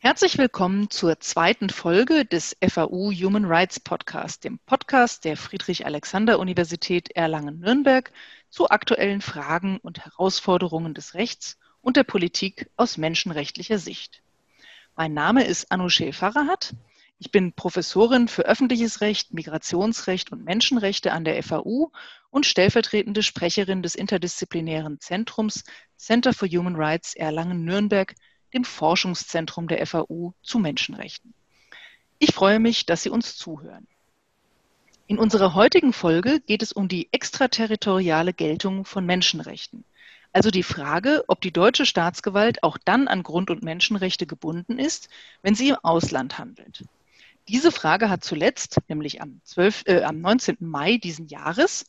Herzlich 0.00 0.38
willkommen 0.38 0.90
zur 0.90 1.18
zweiten 1.18 1.70
Folge 1.70 2.24
des 2.24 2.56
FAU 2.64 3.10
Human 3.10 3.46
Rights 3.46 3.80
Podcast, 3.80 4.44
dem 4.44 4.60
Podcast 4.60 5.24
der 5.24 5.36
Friedrich-Alexander-Universität 5.36 7.10
Erlangen-Nürnberg 7.16 8.12
zu 8.48 8.70
aktuellen 8.70 9.20
Fragen 9.20 9.78
und 9.78 10.04
Herausforderungen 10.04 10.94
des 10.94 11.14
Rechts 11.14 11.58
und 11.82 11.96
der 11.96 12.04
Politik 12.04 12.70
aus 12.76 12.96
menschenrechtlicher 12.96 13.78
Sicht. 13.78 14.22
Mein 14.94 15.14
Name 15.14 15.44
ist 15.44 15.72
Anousheh 15.72 16.12
Farahat. 16.12 16.74
Ich 17.18 17.32
bin 17.32 17.52
Professorin 17.52 18.28
für 18.28 18.46
öffentliches 18.46 19.00
Recht, 19.00 19.34
Migrationsrecht 19.34 20.30
und 20.30 20.44
Menschenrechte 20.44 21.10
an 21.12 21.24
der 21.24 21.42
FAU 21.42 21.90
und 22.30 22.46
stellvertretende 22.46 23.24
Sprecherin 23.24 23.82
des 23.82 23.96
interdisziplinären 23.96 25.00
Zentrums 25.00 25.64
Center 25.96 26.32
for 26.32 26.46
Human 26.46 26.76
Rights 26.76 27.16
Erlangen-Nürnberg 27.16 28.14
dem 28.54 28.64
Forschungszentrum 28.64 29.68
der 29.68 29.86
FAU 29.86 30.32
zu 30.42 30.58
Menschenrechten. 30.58 31.34
Ich 32.18 32.34
freue 32.34 32.58
mich, 32.58 32.86
dass 32.86 33.02
Sie 33.02 33.10
uns 33.10 33.36
zuhören. 33.36 33.86
In 35.06 35.18
unserer 35.18 35.54
heutigen 35.54 35.92
Folge 35.92 36.40
geht 36.40 36.62
es 36.62 36.72
um 36.72 36.88
die 36.88 37.08
extraterritoriale 37.12 38.34
Geltung 38.34 38.84
von 38.84 39.06
Menschenrechten, 39.06 39.84
also 40.32 40.50
die 40.50 40.62
Frage, 40.62 41.24
ob 41.28 41.40
die 41.40 41.52
deutsche 41.52 41.86
Staatsgewalt 41.86 42.62
auch 42.62 42.76
dann 42.84 43.08
an 43.08 43.22
Grund- 43.22 43.50
und 43.50 43.62
Menschenrechte 43.62 44.26
gebunden 44.26 44.78
ist, 44.78 45.08
wenn 45.42 45.54
sie 45.54 45.70
im 45.70 45.76
Ausland 45.82 46.38
handelt. 46.38 46.84
Diese 47.48 47.72
Frage 47.72 48.10
hat 48.10 48.24
zuletzt, 48.24 48.78
nämlich 48.88 49.22
am, 49.22 49.40
12, 49.44 49.84
äh, 49.86 50.02
am 50.02 50.20
19. 50.20 50.58
Mai 50.60 50.98
diesen 50.98 51.28
Jahres, 51.28 51.86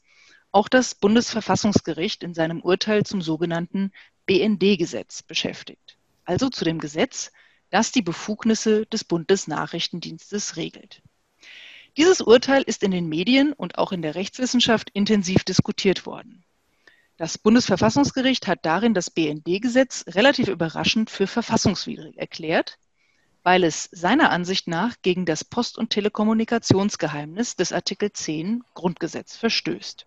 auch 0.52 0.70
das 0.70 0.96
Bundesverfassungsgericht 0.96 2.24
in 2.24 2.34
seinem 2.34 2.62
Urteil 2.62 3.04
zum 3.04 3.22
sogenannten 3.22 3.92
BND-Gesetz 4.26 5.24
beschäftigt 5.24 5.89
also 6.30 6.50
zu 6.50 6.64
dem 6.64 6.78
Gesetz, 6.78 7.32
das 7.72 7.92
die 7.92 8.04
Befugnisse 8.04 8.86
des 8.86 9.04
Bundesnachrichtendienstes 9.04 10.58
regelt. 10.58 11.02
Dieses 11.98 12.22
Urteil 12.22 12.62
ist 12.62 12.84
in 12.84 12.92
den 12.92 13.10
Medien 13.10 13.52
und 13.52 13.80
auch 13.80 13.92
in 13.92 14.04
der 14.04 14.14
Rechtswissenschaft 14.14 14.92
intensiv 14.92 15.44
diskutiert 15.44 16.06
worden. 16.06 16.46
Das 17.18 17.40
Bundesverfassungsgericht 17.40 18.46
hat 18.46 18.60
darin 18.64 18.94
das 18.94 19.10
BND-Gesetz 19.10 20.06
relativ 20.10 20.50
überraschend 20.50 21.10
für 21.10 21.26
verfassungswidrig 21.26 22.20
erklärt, 22.20 22.78
weil 23.42 23.64
es 23.64 23.90
seiner 23.92 24.30
Ansicht 24.30 24.68
nach 24.68 24.98
gegen 25.02 25.26
das 25.26 25.44
Post- 25.44 25.80
und 25.80 25.90
Telekommunikationsgeheimnis 25.90 27.56
des 27.56 27.74
Artikel 27.74 28.14
10 28.14 28.64
Grundgesetz 28.76 29.36
verstößt. 29.36 30.06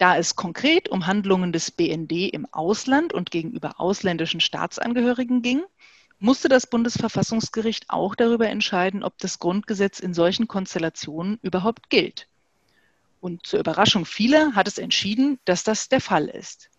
Da 0.00 0.16
es 0.16 0.34
konkret 0.34 0.88
um 0.88 1.06
Handlungen 1.06 1.52
des 1.52 1.70
BND 1.70 2.32
im 2.32 2.46
Ausland 2.52 3.12
und 3.12 3.30
gegenüber 3.30 3.78
ausländischen 3.78 4.40
Staatsangehörigen 4.40 5.42
ging, 5.42 5.62
musste 6.18 6.48
das 6.48 6.66
Bundesverfassungsgericht 6.66 7.90
auch 7.90 8.14
darüber 8.14 8.48
entscheiden, 8.48 9.04
ob 9.04 9.18
das 9.18 9.38
Grundgesetz 9.38 10.00
in 10.00 10.14
solchen 10.14 10.48
Konstellationen 10.48 11.38
überhaupt 11.42 11.90
gilt. 11.90 12.28
Und 13.20 13.46
zur 13.46 13.60
Überraschung 13.60 14.06
vieler 14.06 14.54
hat 14.54 14.68
es 14.68 14.78
entschieden, 14.78 15.38
dass 15.44 15.64
das 15.64 15.90
der 15.90 16.00
Fall 16.00 16.28
ist. 16.28 16.70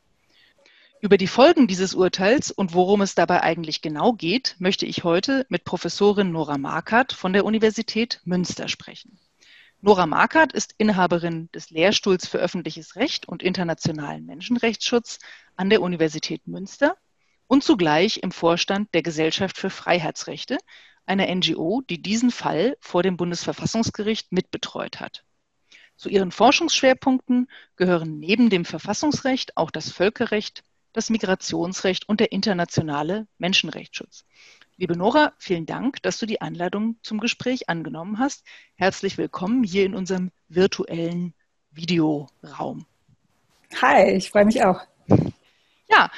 Über 1.00 1.20
die 1.20 1.28
Folgen 1.28 1.68
dieses 1.68 1.94
Urteils 1.94 2.50
und 2.50 2.74
worum 2.74 3.02
es 3.02 3.14
dabei 3.14 3.44
eigentlich 3.44 3.84
genau 3.84 4.14
geht, 4.14 4.56
möchte 4.58 4.88
ich 4.88 5.04
heute 5.04 5.46
mit 5.48 5.64
Professorin 5.64 6.32
Nora 6.32 6.58
Markert 6.58 7.14
von 7.14 7.34
der 7.34 7.46
Universität 7.46 8.20
Münster 8.24 8.68
sprechen. 8.68 9.20
Nora 9.84 10.06
Markert 10.06 10.54
ist 10.54 10.76
Inhaberin 10.78 11.50
des 11.56 11.72
Lehrstuhls 11.72 12.28
für 12.28 12.38
öffentliches 12.38 12.98
Recht 12.98 13.28
und 13.28 13.42
internationalen 13.42 14.28
Menschenrechtsschutz 14.28 15.18
an 15.56 15.72
der 15.72 15.82
Universität 15.82 16.46
Münster 16.46 16.98
und 17.48 17.64
zugleich 17.64 18.18
im 18.22 18.32
Vorstand 18.32 18.94
der 18.94 19.02
Gesellschaft 19.02 19.58
für 19.58 19.72
Freiheitsrechte, 19.72 20.60
einer 21.08 21.34
NGO, 21.34 21.82
die 21.90 22.00
diesen 22.00 22.30
Fall 22.30 22.78
vor 22.80 23.02
dem 23.02 23.18
Bundesverfassungsgericht 23.18 24.32
mitbetreut 24.32 25.00
hat. 25.00 25.24
Zu 25.96 26.10
ihren 26.10 26.32
Forschungsschwerpunkten 26.32 27.50
gehören 27.76 28.20
neben 28.20 28.52
dem 28.52 28.66
Verfassungsrecht 28.66 29.58
auch 29.58 29.72
das 29.72 29.92
Völkerrecht, 29.92 30.64
das 30.94 31.10
Migrationsrecht 31.10 32.08
und 32.08 32.20
der 32.20 32.32
internationale 32.32 33.28
Menschenrechtsschutz. 33.40 34.26
Liebe 34.82 34.98
Nora, 34.98 35.34
vielen 35.38 35.68
Dank, 35.68 36.02
dass 36.02 36.18
du 36.18 36.26
die 36.26 36.42
Einladung 36.42 36.96
zum 37.04 37.20
Gespräch 37.20 37.70
angenommen 37.70 38.18
hast. 38.18 38.44
Herzlich 38.74 39.16
willkommen 39.20 39.64
hier 39.64 39.86
in 39.86 39.94
unserem 39.94 40.32
virtuellen 40.50 41.36
Videoraum. 41.70 42.88
Hi, 43.80 44.10
ich 44.14 44.32
freue 44.32 44.46
mich 44.46 44.66
auch. 44.66 44.82
Ja, 45.92 46.10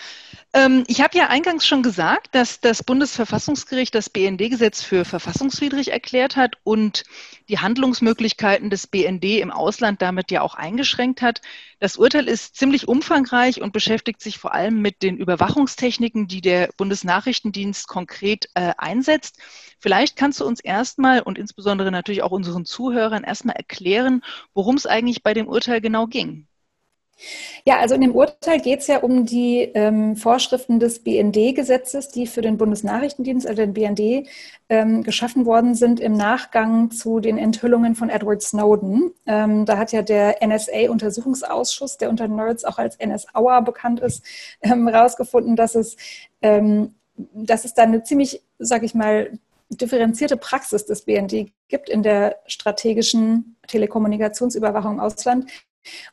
ähm, 0.53 0.83
ich 0.85 1.01
habe 1.01 1.17
ja 1.17 1.29
eingangs 1.29 1.65
schon 1.65 1.81
gesagt, 1.81 2.35
dass 2.35 2.59
das 2.59 2.83
Bundesverfassungsgericht 2.83 3.95
das 3.95 4.07
BND-Gesetz 4.09 4.83
für 4.83 5.03
verfassungswidrig 5.03 5.91
erklärt 5.91 6.35
hat 6.35 6.57
und 6.63 7.05
die 7.49 7.57
Handlungsmöglichkeiten 7.57 8.69
des 8.69 8.85
BND 8.85 9.39
im 9.39 9.49
Ausland 9.49 10.03
damit 10.03 10.29
ja 10.29 10.41
auch 10.41 10.53
eingeschränkt 10.53 11.23
hat. 11.23 11.41
Das 11.79 11.97
Urteil 11.97 12.27
ist 12.27 12.55
ziemlich 12.55 12.87
umfangreich 12.87 13.61
und 13.61 13.73
beschäftigt 13.73 14.21
sich 14.21 14.37
vor 14.37 14.53
allem 14.53 14.79
mit 14.79 15.01
den 15.01 15.17
Überwachungstechniken, 15.17 16.27
die 16.27 16.41
der 16.41 16.69
Bundesnachrichtendienst 16.77 17.87
konkret 17.87 18.49
äh, 18.53 18.73
einsetzt. 18.77 19.39
Vielleicht 19.79 20.15
kannst 20.15 20.39
du 20.39 20.45
uns 20.45 20.59
erstmal 20.59 21.21
und 21.21 21.39
insbesondere 21.39 21.91
natürlich 21.91 22.21
auch 22.21 22.31
unseren 22.31 22.65
Zuhörern 22.65 23.23
erstmal 23.23 23.55
erklären, 23.55 24.21
worum 24.53 24.75
es 24.75 24.85
eigentlich 24.85 25.23
bei 25.23 25.33
dem 25.33 25.47
Urteil 25.47 25.81
genau 25.81 26.05
ging. 26.05 26.47
Ja, 27.65 27.77
also 27.77 27.95
in 27.95 28.01
dem 28.01 28.15
Urteil 28.15 28.59
geht 28.59 28.81
es 28.81 28.87
ja 28.87 28.99
um 28.99 29.25
die 29.25 29.59
ähm, 29.73 30.15
Vorschriften 30.15 30.79
des 30.79 31.03
BND-Gesetzes, 31.03 32.09
die 32.09 32.27
für 32.27 32.41
den 32.41 32.57
Bundesnachrichtendienst, 32.57 33.47
also 33.47 33.61
den 33.61 33.73
BND, 33.73 34.27
ähm, 34.69 35.03
geschaffen 35.03 35.45
worden 35.45 35.75
sind 35.75 35.99
im 35.99 36.13
Nachgang 36.13 36.91
zu 36.91 37.19
den 37.19 37.37
Enthüllungen 37.37 37.95
von 37.95 38.09
Edward 38.09 38.41
Snowden. 38.41 39.11
Ähm, 39.25 39.65
da 39.65 39.77
hat 39.77 39.91
ja 39.93 40.01
der 40.01 40.45
NSA-Untersuchungsausschuss, 40.45 41.97
der 41.97 42.09
unter 42.09 42.27
Nerds 42.27 42.65
auch 42.65 42.77
als 42.77 42.97
NSAUer 42.99 43.61
bekannt 43.61 44.01
ist, 44.01 44.23
herausgefunden, 44.61 45.51
ähm, 45.51 45.55
dass 45.55 45.75
es, 45.75 45.95
ähm, 46.41 46.95
dass 47.15 47.63
es 47.63 47.73
da 47.73 47.83
eine 47.83 48.03
ziemlich, 48.03 48.41
sag 48.59 48.83
ich 48.83 48.93
mal, 48.93 49.31
differenzierte 49.69 50.37
Praxis 50.37 50.85
des 50.85 51.03
BND 51.03 51.51
gibt 51.67 51.89
in 51.89 52.03
der 52.03 52.37
strategischen 52.45 53.55
Telekommunikationsüberwachung 53.67 54.93
im 54.93 54.99
Ausland, 54.99 55.49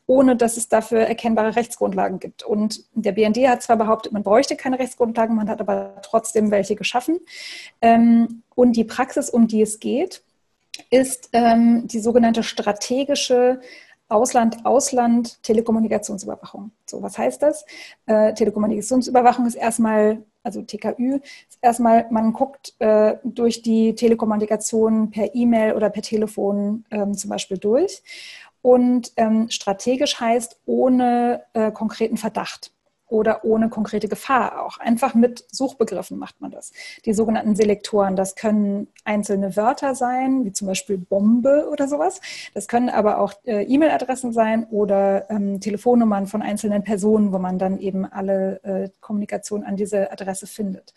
ohne 0.07 0.37
dass 0.37 0.57
es 0.57 0.69
dafür 0.69 1.01
erkennbare 1.01 1.57
Rechtsgrundlagen 1.57 2.19
gibt. 2.19 2.43
Und 2.43 2.85
der 2.95 3.13
BND 3.13 3.49
hat 3.49 3.63
zwar 3.63 3.77
behauptet, 3.77 4.13
man 4.13 4.23
bräuchte 4.23 4.57
keine 4.57 4.79
Rechtsgrundlagen, 4.79 5.37
man 5.37 5.49
hat 5.49 5.61
aber 5.61 6.01
trotzdem 6.03 6.51
welche 6.51 6.77
geschaffen. 6.77 7.21
Ähm, 7.81 8.43
und 8.55 8.73
die 8.73 8.85
Praxis, 8.85 9.31
um 9.31 9.47
die 9.47 9.63
es 9.63 9.81
geht, 9.81 10.23
ist 10.91 11.31
ähm, 11.33 11.87
die 11.87 12.01
sogenannte 12.01 12.43
strategische 12.43 13.61
Ausland-Ausland-Telekommunikationsüberwachung. 14.11 16.73
So, 16.85 17.03
was 17.03 17.17
heißt 17.17 17.43
das? 17.43 17.65
Äh, 18.07 18.35
Telekommunikationsüberwachung 18.35 19.47
ist 19.47 19.55
erstmal, 19.55 20.25
also 20.43 20.63
TKÜ, 20.63 21.21
ist 21.49 21.61
erstmal, 21.63 22.09
man 22.11 22.33
guckt 22.33 22.75
äh, 22.81 23.19
durch 23.23 23.63
die 23.63 23.95
Telekommunikation 23.95 25.13
per 25.13 25.33
E-Mail 25.35 25.75
oder 25.75 25.91
per 25.91 26.03
Telefon 26.03 26.85
ähm, 26.91 27.15
zum 27.15 27.31
Beispiel 27.31 27.59
durch 27.59 28.03
und 28.63 29.13
ähm, 29.17 29.51
strategisch 29.51 30.21
heißt 30.21 30.61
ohne 30.67 31.43
äh, 31.55 31.71
konkreten 31.71 32.17
Verdacht 32.17 32.73
oder 33.11 33.45
ohne 33.45 33.69
konkrete 33.69 34.09
Gefahr 34.09 34.65
auch. 34.65 34.79
Einfach 34.79 35.15
mit 35.15 35.45
Suchbegriffen 35.51 36.17
macht 36.17 36.41
man 36.41 36.51
das. 36.51 36.73
Die 37.05 37.13
sogenannten 37.13 37.57
Selektoren, 37.57 38.17
das 38.17 38.37
können 38.37 38.89
einzelne 39.05 39.57
Wörter 39.57 39.95
sein, 39.95 40.45
wie 40.45 40.53
zum 40.53 40.69
Beispiel 40.69 40.97
Bombe 40.97 41.69
oder 41.71 41.89
sowas. 41.89 42.21
Das 42.55 42.69
können 42.69 42.89
aber 42.89 43.19
auch 43.19 43.35
äh, 43.45 43.65
E-Mail-Adressen 43.65 44.33
sein 44.33 44.65
oder 44.71 45.29
ähm, 45.29 45.61
Telefonnummern 45.61 46.27
von 46.27 46.41
einzelnen 46.41 46.85
Personen, 46.85 47.33
wo 47.33 47.39
man 47.39 47.59
dann 47.59 47.79
eben 47.79 48.05
alle 48.07 48.63
äh, 48.63 48.89
Kommunikation 49.01 49.65
an 49.65 49.77
diese 49.77 50.13
Adresse 50.13 50.47
findet. 50.47 50.95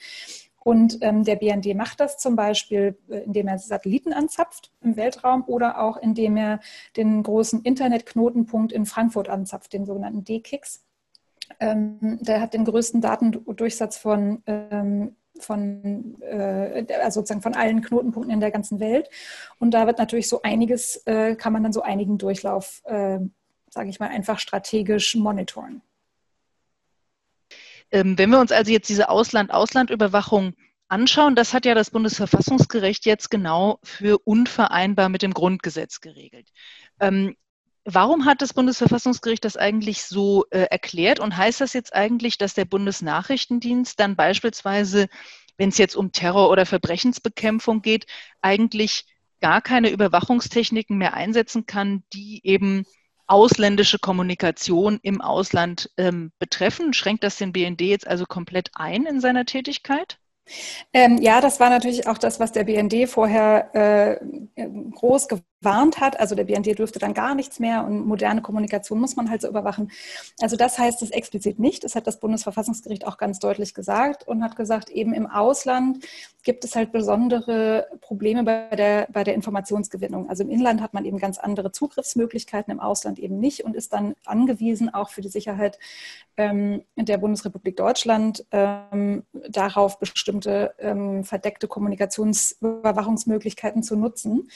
Und 0.64 1.00
ähm, 1.02 1.24
der 1.24 1.36
BND 1.36 1.76
macht 1.76 2.00
das 2.00 2.18
zum 2.18 2.36
Beispiel, 2.36 2.98
äh, 3.10 3.20
indem 3.20 3.48
er 3.48 3.60
Satelliten 3.60 4.14
anzapft 4.14 4.72
im 4.82 4.96
Weltraum 4.96 5.44
oder 5.48 5.82
auch 5.82 5.98
indem 5.98 6.38
er 6.38 6.60
den 6.96 7.22
großen 7.22 7.62
Internetknotenpunkt 7.64 8.72
in 8.72 8.86
Frankfurt 8.86 9.30
anzapft, 9.30 9.74
den 9.74 9.86
sogenannten 9.86 10.24
D-Kicks. 10.24 10.84
Ähm, 11.60 12.20
der 12.22 12.40
hat 12.40 12.54
den 12.54 12.66
größten 12.66 13.02
Datendurchsatz 13.02 13.98
von, 13.98 14.42
ähm, 14.48 15.16
von 15.40 16.22
äh, 16.22 16.86
also 17.02 17.20
sozusagen 17.20 17.42
von 17.42 17.56
allen 17.56 17.82
Knotenpunkten 17.82 18.34
in 18.34 18.40
der 18.40 18.52
ganzen 18.52 18.80
Welt. 18.80 19.10
Und 19.60 19.72
da 19.72 19.86
wird 19.86 20.00
natürlich 20.00 20.30
so 20.30 20.42
einiges, 20.44 20.98
äh, 21.06 21.36
kann 21.36 21.52
man 21.52 21.64
dann 21.64 21.74
so 21.74 21.82
einigen 21.82 22.18
Durchlauf, 22.18 22.82
äh, 22.86 23.20
sage 23.70 23.90
ich 23.90 24.00
mal, 24.00 24.10
einfach 24.10 24.40
strategisch 24.40 25.16
monitoren. 25.16 25.82
Ähm, 27.94 28.18
wenn 28.18 28.30
wir 28.30 28.40
uns 28.42 28.52
also 28.52 28.72
jetzt 28.72 28.90
diese 28.90 29.08
Ausland-Ausland-Überwachung 29.08 30.54
anschauen, 30.90 31.36
das 31.36 31.54
hat 31.54 31.66
ja 31.66 31.76
das 31.76 31.92
Bundesverfassungsgericht 31.92 33.06
jetzt 33.06 33.30
genau 33.32 33.80
für 33.84 34.20
unvereinbar 34.26 35.08
mit 35.08 35.22
dem 35.22 35.34
Grundgesetz 35.34 36.02
geregelt. 36.02 36.50
Ähm, 37.00 37.38
warum 37.86 38.26
hat 38.26 38.42
das 38.42 38.54
Bundesverfassungsgericht 38.54 39.46
das 39.46 39.56
eigentlich 39.56 40.04
so 40.04 40.44
äh, 40.50 40.68
erklärt 40.70 41.22
und 41.22 41.38
heißt 41.38 41.62
das 41.62 41.72
jetzt 41.72 41.94
eigentlich, 41.94 42.38
dass 42.38 42.54
der 42.54 42.66
Bundesnachrichtendienst 42.66 43.98
dann 43.98 44.18
beispielsweise 44.18 45.08
wenn 45.58 45.70
es 45.70 45.78
jetzt 45.78 45.96
um 45.96 46.12
Terror- 46.12 46.50
oder 46.50 46.66
Verbrechensbekämpfung 46.66 47.82
geht, 47.82 48.06
eigentlich 48.42 49.06
gar 49.42 49.62
keine 49.62 49.90
Überwachungstechniken 49.90 50.98
mehr 50.98 51.14
einsetzen 51.14 51.66
kann, 51.66 52.04
die 52.14 52.42
eben 52.44 52.86
ausländische 53.28 54.00
Kommunikation 54.00 55.00
im 55.02 55.22
Ausland 55.22 55.90
ähm, 55.98 56.32
betreffen. 56.40 56.94
Schränkt 56.94 57.24
das 57.24 57.38
den 57.38 57.54
BND 57.54 57.82
jetzt 57.82 58.08
also 58.08 58.26
komplett 58.26 58.72
ein 58.74 59.06
in 59.06 59.22
seiner 59.22 59.46
Tätigkeit? 59.46 60.18
Ähm, 60.92 61.20
ja, 61.22 61.40
das 61.40 61.60
war 61.60 61.70
natürlich 61.70 62.08
auch 62.08 62.18
das, 62.18 62.40
was 62.40 62.52
der 62.52 62.66
BND 62.66 63.10
vorher 63.10 64.20
äh, 64.56 64.62
groß 64.92 65.28
gewarnt 65.64 66.02
hat. 66.02 66.20
Also 66.20 66.36
der 66.36 66.44
BND 66.44 66.78
dürfte 66.78 67.00
dann 67.00 67.14
gar 67.14 67.36
nichts 67.36 67.60
mehr 67.60 67.86
und 67.86 68.06
moderne 68.06 68.42
Kommunikation 68.42 69.00
muss 69.00 69.16
man 69.16 69.30
halt 69.30 69.42
so 69.42 69.48
überwachen. 69.48 69.92
Also 70.42 70.58
das 70.58 70.78
heißt 70.78 71.02
es 71.02 71.12
explizit 71.12 71.58
nicht. 71.60 71.86
Das 71.86 71.96
hat 71.96 72.06
das 72.06 72.20
Bundesverfassungsgericht 72.20 73.08
auch 73.08 73.18
ganz 73.18 73.40
deutlich 73.40 73.74
gesagt 73.74 74.28
und 74.28 74.44
hat 74.44 74.58
gesagt, 74.58 74.90
eben 74.90 75.14
im 75.14 75.28
Ausland 75.28 76.04
gibt 76.44 76.66
es 76.66 76.76
halt 76.76 76.92
besondere 76.92 77.88
Probleme 78.02 78.44
bei 78.44 78.76
der, 78.76 79.08
bei 79.12 79.24
der 79.24 79.34
Informationsgewinnung. 79.36 80.28
Also 80.30 80.44
im 80.44 80.50
Inland 80.50 80.82
hat 80.82 80.94
man 80.94 81.06
eben 81.06 81.18
ganz 81.18 81.38
andere 81.38 81.72
Zugriffsmöglichkeiten, 81.72 82.74
im 82.74 82.82
Ausland 82.82 83.20
eben 83.20 83.40
nicht 83.40 83.64
und 83.64 83.74
ist 83.76 83.94
dann 83.94 84.16
angewiesen, 84.26 84.94
auch 84.94 85.10
für 85.10 85.22
die 85.22 85.30
Sicherheit 85.30 85.80
ähm, 86.36 86.84
der 86.98 87.18
Bundesrepublik 87.18 87.78
Deutschland 87.78 88.46
ähm, 88.52 89.24
darauf 89.50 90.00
bestimmte 90.00 90.74
ähm, 90.80 91.24
verdeckte 91.24 91.70
Kommunikationsüberwachungsmöglichkeiten 91.70 93.84
zu 93.84 93.96
nutzen. 93.96 94.50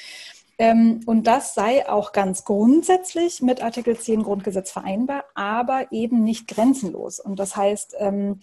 Ähm, 0.60 1.02
und 1.06 1.28
das 1.28 1.54
sei 1.54 1.88
auch 1.88 2.12
ganz 2.12 2.44
grundsätzlich 2.44 3.42
mit 3.42 3.62
Artikel 3.62 3.98
10 3.98 4.24
Grundgesetz 4.24 4.72
vereinbar, 4.72 5.24
aber 5.36 5.92
eben 5.92 6.24
nicht 6.24 6.48
grenzenlos. 6.48 7.20
Und 7.20 7.38
das 7.38 7.56
heißt, 7.56 7.96
ähm, 8.00 8.40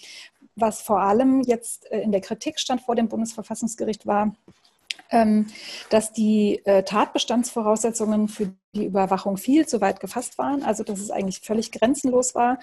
was 0.56 0.81
vor 0.82 1.00
allem 1.00 1.43
jetzt 1.43 1.90
äh, 1.90 2.00
in 2.00 2.12
der 2.12 2.20
Kritik 2.20 2.61
stand 2.61 2.82
vor 2.82 2.94
dem 2.94 3.08
Bundesverfassungsgericht 3.08 4.06
war, 4.06 4.34
ähm, 5.11 5.49
dass 5.90 6.12
die 6.12 6.64
äh, 6.64 6.84
Tatbestandsvoraussetzungen 6.84 8.28
für 8.28 8.52
die 8.75 8.85
Überwachung 8.85 9.37
viel 9.37 9.67
zu 9.67 9.81
weit 9.81 10.00
gefasst 10.00 10.38
waren, 10.38 10.62
also 10.62 10.85
dass 10.85 11.00
es 11.00 11.11
eigentlich 11.11 11.41
völlig 11.41 11.73
grenzenlos 11.73 12.35
war, 12.35 12.59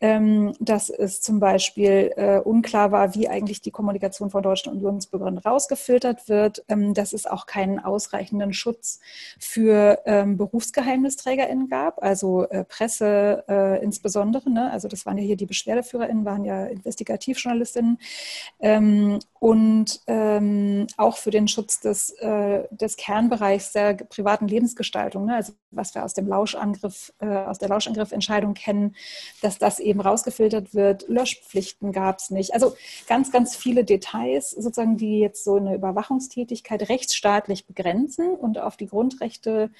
ähm, 0.00 0.54
dass 0.60 0.88
es 0.88 1.20
zum 1.20 1.40
Beispiel 1.40 2.12
äh, 2.16 2.38
unklar 2.38 2.90
war, 2.90 3.14
wie 3.14 3.28
eigentlich 3.28 3.60
die 3.60 3.70
Kommunikation 3.70 4.30
von 4.30 4.42
deutschen 4.42 4.72
Unionsbürgern 4.72 5.36
rausgefiltert 5.36 6.28
wird, 6.28 6.64
ähm, 6.68 6.94
dass 6.94 7.12
es 7.12 7.26
auch 7.26 7.44
keinen 7.44 7.78
ausreichenden 7.78 8.54
Schutz 8.54 9.00
für 9.38 10.00
ähm, 10.06 10.38
BerufsgeheimnisträgerInnen 10.38 11.68
gab, 11.68 12.02
also 12.02 12.48
äh, 12.48 12.64
Presse 12.64 13.44
äh, 13.46 13.84
insbesondere, 13.84 14.48
ne? 14.50 14.70
also 14.72 14.88
das 14.88 15.04
waren 15.04 15.18
ja 15.18 15.24
hier 15.24 15.36
die 15.36 15.46
BeschwerdeführerInnen, 15.46 16.24
waren 16.24 16.44
ja 16.44 16.64
Investigativjournalistinnen 16.66 17.98
und 19.38 20.00
auch 20.96 21.16
für 21.16 21.30
den 21.30 21.48
Schutz 21.48 21.80
des, 21.80 22.14
des 22.70 22.96
Kernbereichs 22.96 23.72
der 23.72 23.94
privaten 23.94 24.48
Lebensgestaltung, 24.48 25.26
ne? 25.26 25.36
also 25.36 25.49
was 25.70 25.94
wir 25.94 26.04
aus 26.04 26.14
dem 26.14 26.26
Lauschangriff, 26.26 27.12
äh, 27.18 27.26
aus 27.26 27.58
der 27.58 27.68
Lauschangriffentscheidung 27.68 28.54
kennen, 28.54 28.96
dass 29.42 29.58
das 29.58 29.78
eben 29.80 30.00
rausgefiltert 30.00 30.74
wird. 30.74 31.08
Löschpflichten 31.08 31.92
gab 31.92 32.18
es 32.18 32.30
nicht. 32.30 32.54
Also 32.54 32.76
ganz, 33.06 33.30
ganz 33.30 33.56
viele 33.56 33.84
Details, 33.84 34.50
sozusagen, 34.50 34.96
die 34.96 35.18
jetzt 35.18 35.44
so 35.44 35.56
eine 35.56 35.74
Überwachungstätigkeit 35.74 36.88
rechtsstaatlich 36.88 37.66
begrenzen 37.66 38.34
und 38.34 38.58
auf 38.58 38.76
die 38.76 38.86
Grundrechte 38.86 39.70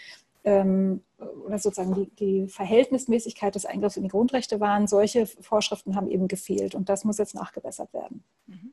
ähm, 0.44 1.02
oder 1.44 1.58
sozusagen 1.58 1.94
die, 1.94 2.10
die, 2.16 2.48
Verhältnismäßigkeit 2.48 3.54
des 3.54 3.66
Eingriffs 3.66 3.96
in 3.96 4.02
die 4.02 4.08
Grundrechte 4.08 4.60
waren. 4.60 4.86
Solche 4.86 5.26
Vorschriften 5.26 5.96
haben 5.96 6.08
eben 6.08 6.28
gefehlt 6.28 6.74
und 6.74 6.88
das 6.88 7.04
muss 7.04 7.18
jetzt 7.18 7.34
nachgebessert 7.34 7.92
werden. 7.92 8.24
Mhm. 8.46 8.72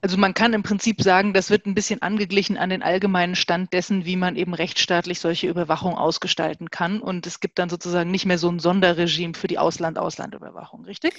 Also 0.00 0.16
man 0.16 0.32
kann 0.32 0.52
im 0.52 0.62
Prinzip 0.62 1.02
sagen, 1.02 1.34
das 1.34 1.50
wird 1.50 1.66
ein 1.66 1.74
bisschen 1.74 2.02
angeglichen 2.02 2.56
an 2.56 2.70
den 2.70 2.82
allgemeinen 2.82 3.34
Stand 3.34 3.72
dessen, 3.72 4.04
wie 4.04 4.16
man 4.16 4.36
eben 4.36 4.54
rechtsstaatlich 4.54 5.18
solche 5.18 5.48
Überwachung 5.48 5.96
ausgestalten 5.96 6.70
kann. 6.70 7.00
Und 7.00 7.26
es 7.26 7.40
gibt 7.40 7.58
dann 7.58 7.68
sozusagen 7.68 8.10
nicht 8.10 8.24
mehr 8.24 8.38
so 8.38 8.48
ein 8.48 8.60
Sonderregime 8.60 9.34
für 9.34 9.48
die 9.48 9.58
Ausland-Ausland-Überwachung, 9.58 10.84
richtig? 10.84 11.14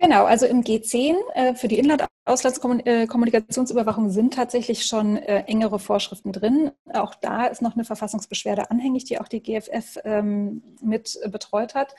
Genau, 0.00 0.24
also 0.24 0.46
im 0.46 0.62
G10 0.62 1.14
äh, 1.34 1.54
für 1.54 1.68
die 1.68 1.78
Inland-Auslandskommunikationsüberwachung 1.78 4.08
äh, 4.08 4.10
sind 4.10 4.32
tatsächlich 4.32 4.86
schon 4.86 5.18
äh, 5.18 5.44
engere 5.46 5.78
Vorschriften 5.78 6.32
drin. 6.32 6.70
Auch 6.94 7.14
da 7.14 7.44
ist 7.46 7.60
noch 7.60 7.74
eine 7.74 7.84
Verfassungsbeschwerde 7.84 8.70
anhängig, 8.70 9.04
die 9.04 9.20
auch 9.20 9.28
die 9.28 9.42
GFF 9.42 9.98
ähm, 10.04 10.62
mit 10.80 11.18
betreut 11.30 11.74
hat. 11.74 11.94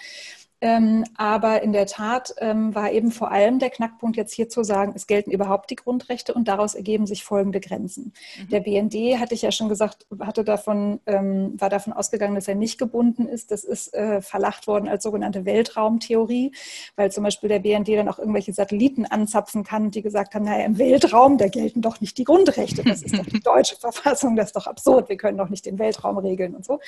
Ähm, 0.62 1.04
aber 1.18 1.63
in 1.63 1.74
der 1.74 1.88
Tat 1.88 2.36
ähm, 2.38 2.74
war 2.75 2.92
eben 2.92 3.12
vor 3.12 3.31
allem 3.31 3.58
der 3.58 3.72
Knackpunkt 3.72 4.16
jetzt 4.16 4.34
hier 4.34 4.48
zu 4.48 4.63
sagen, 4.63 4.94
es 4.96 5.08
gelten 5.08 5.31
überhaupt 5.31 5.72
die 5.72 5.75
Grundrechte 5.75 6.36
und 6.36 6.48
daraus 6.48 6.75
ergeben 6.75 7.08
sich 7.08 7.24
folgende 7.24 7.60
Grenzen. 7.60 8.13
Mhm. 8.40 8.50
Der 8.50 8.60
BND, 8.60 9.19
hatte 9.19 9.34
ich 9.34 9.42
ja 9.42 9.52
schon 9.52 9.69
gesagt, 9.69 10.06
hatte 10.19 10.44
davon, 10.44 11.00
ähm, 11.08 11.56
war 11.60 11.69
davon 11.69 11.94
ausgegangen, 11.94 12.36
dass 12.36 12.48
er 12.48 12.54
nicht 12.54 12.78
gebunden 12.78 13.28
ist. 13.28 13.50
Das 13.50 13.63
ist 13.63 13.94
äh, 13.96 14.22
verlacht 14.22 14.68
worden 14.68 14.88
als 14.88 15.04
sogenannte 15.04 15.46
Weltraumtheorie, 15.46 16.52
weil 16.96 17.12
zum 17.12 17.24
Beispiel 17.24 17.50
der 17.50 17.60
BND 17.60 17.90
dann 17.90 18.08
auch 18.08 18.19
irgendwelche 18.19 18.54
Satelliten 18.54 19.06
anzapfen 19.06 19.63
kann, 19.63 19.90
die 19.90 20.04
gesagt 20.04 20.36
haben, 20.36 20.46
naja, 20.46 20.66
im 20.66 20.78
Weltraum, 20.78 21.40
da 21.40 21.48
gelten 21.48 21.81
doch 21.81 22.02
nicht 22.02 22.19
die 22.19 22.24
Grundrechte. 22.24 22.84
Das 22.84 23.02
ist 23.02 23.18
doch 23.18 23.25
die 23.25 23.40
deutsche 23.44 23.78
Verfassung, 23.78 24.36
das 24.36 24.48
ist 24.48 24.56
doch 24.56 24.68
absurd, 24.68 25.10
wir 25.10 25.18
können 25.18 25.40
doch 25.40 25.50
nicht 25.50 25.66
den 25.66 25.80
Weltraum 25.80 26.19
regeln 26.19 26.56
und 26.56 26.66
so. 26.66 26.80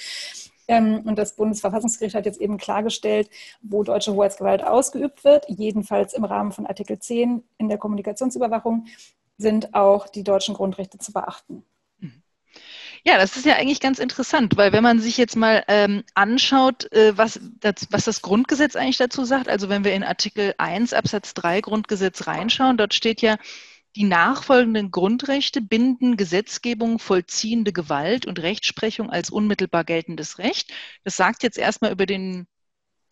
Ähm, 0.67 1.01
und 1.05 1.17
das 1.17 1.35
Bundesverfassungsgericht 1.35 2.15
hat 2.15 2.25
jetzt 2.25 2.41
eben 2.41 2.57
klargestellt, 2.57 3.29
wo 3.61 3.83
deutsche 3.83 4.13
Hoheitsgewalt 4.13 4.63
ausgeübt 4.63 5.23
wird, 5.23 5.45
jedenfalls 5.49 6.13
im 6.13 6.23
Rahmen 6.23 6.51
von 6.51 6.65
Artikel 6.65 6.99
10 6.99 7.43
in 7.57 7.69
der 7.69 7.77
Kommunikationsüberwachung, 7.77 8.85
sind 9.37 9.73
auch 9.73 10.07
die 10.07 10.23
deutschen 10.23 10.53
Grundrechte 10.53 10.97
zu 10.99 11.11
beachten. 11.11 11.63
Ja, 13.05 13.17
das 13.17 13.35
ist 13.35 13.45
ja 13.45 13.55
eigentlich 13.55 13.81
ganz 13.81 13.99
interessant, 13.99 14.55
weil 14.55 14.71
wenn 14.71 14.83
man 14.83 15.01
sich 15.01 15.17
jetzt 15.17 15.35
mal 15.35 15.65
ähm, 15.67 16.03
anschaut, 16.13 16.89
äh, 16.93 17.17
was, 17.17 17.37
das, 17.59 17.87
was 17.89 18.05
das 18.05 18.21
Grundgesetz 18.21 18.77
eigentlich 18.77 18.97
dazu 18.97 19.25
sagt, 19.25 19.49
also 19.49 19.67
wenn 19.67 19.83
wir 19.83 19.93
in 19.93 20.05
Artikel 20.05 20.55
1 20.57 20.93
Absatz 20.93 21.33
3 21.33 21.59
Grundgesetz 21.59 22.27
reinschauen, 22.27 22.77
dort 22.77 22.93
steht 22.93 23.21
ja, 23.21 23.37
die 23.95 24.03
nachfolgenden 24.03 24.91
Grundrechte 24.91 25.61
binden 25.61 26.17
Gesetzgebung, 26.17 26.97
vollziehende 26.99 27.71
Gewalt 27.71 28.25
und 28.25 28.39
Rechtsprechung 28.39 29.09
als 29.09 29.29
unmittelbar 29.29 29.83
geltendes 29.83 30.39
Recht. 30.39 30.73
Das 31.03 31.15
sagt 31.15 31.43
jetzt 31.43 31.57
erstmal 31.57 31.91
über 31.91 32.05
den, 32.05 32.47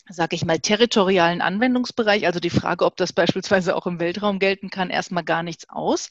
sage 0.09 0.35
ich 0.35 0.43
mal, 0.43 0.59
territorialen 0.59 1.41
Anwendungsbereich, 1.41 2.25
also 2.25 2.39
die 2.39 2.49
Frage, 2.49 2.85
ob 2.85 2.97
das 2.97 3.13
beispielsweise 3.13 3.75
auch 3.75 3.85
im 3.85 3.99
Weltraum 3.99 4.39
gelten 4.39 4.69
kann, 4.71 4.89
erstmal 4.89 5.23
gar 5.23 5.43
nichts 5.43 5.69
aus. 5.69 6.09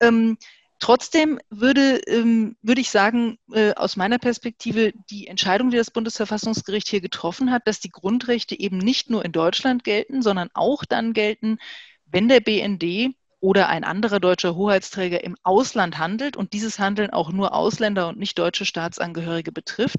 Ähm, 0.00 0.38
trotzdem 0.78 1.38
würde, 1.50 2.00
ähm, 2.06 2.56
würde 2.62 2.80
ich 2.80 2.88
sagen, 2.88 3.38
äh, 3.52 3.74
aus 3.74 3.96
meiner 3.96 4.18
Perspektive, 4.18 4.92
die 5.10 5.26
Entscheidung, 5.26 5.70
die 5.70 5.76
das 5.76 5.90
Bundesverfassungsgericht 5.90 6.88
hier 6.88 7.02
getroffen 7.02 7.50
hat, 7.50 7.66
dass 7.66 7.80
die 7.80 7.90
Grundrechte 7.90 8.58
eben 8.58 8.78
nicht 8.78 9.10
nur 9.10 9.22
in 9.22 9.32
Deutschland 9.32 9.84
gelten, 9.84 10.22
sondern 10.22 10.48
auch 10.54 10.86
dann 10.86 11.12
gelten, 11.12 11.58
wenn 12.06 12.28
der 12.28 12.40
BND 12.40 13.14
oder 13.40 13.68
ein 13.68 13.84
anderer 13.84 14.20
deutscher 14.20 14.56
Hoheitsträger 14.56 15.22
im 15.22 15.36
Ausland 15.42 15.98
handelt 15.98 16.36
und 16.36 16.52
dieses 16.52 16.78
Handeln 16.78 17.10
auch 17.10 17.30
nur 17.30 17.54
Ausländer 17.54 18.08
und 18.08 18.18
nicht 18.18 18.38
deutsche 18.38 18.64
Staatsangehörige 18.64 19.52
betrifft, 19.52 19.98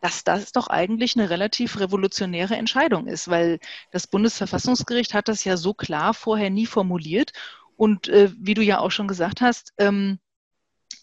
dass 0.00 0.22
das 0.24 0.52
doch 0.52 0.68
eigentlich 0.68 1.16
eine 1.16 1.30
relativ 1.30 1.80
revolutionäre 1.80 2.56
Entscheidung 2.56 3.06
ist, 3.06 3.28
weil 3.28 3.58
das 3.90 4.06
Bundesverfassungsgericht 4.06 5.12
hat 5.14 5.28
das 5.28 5.44
ja 5.44 5.56
so 5.56 5.74
klar 5.74 6.14
vorher 6.14 6.50
nie 6.50 6.66
formuliert. 6.66 7.32
Und 7.76 8.08
äh, 8.08 8.30
wie 8.38 8.54
du 8.54 8.62
ja 8.62 8.78
auch 8.80 8.90
schon 8.90 9.08
gesagt 9.08 9.40
hast, 9.40 9.72
ähm, 9.78 10.18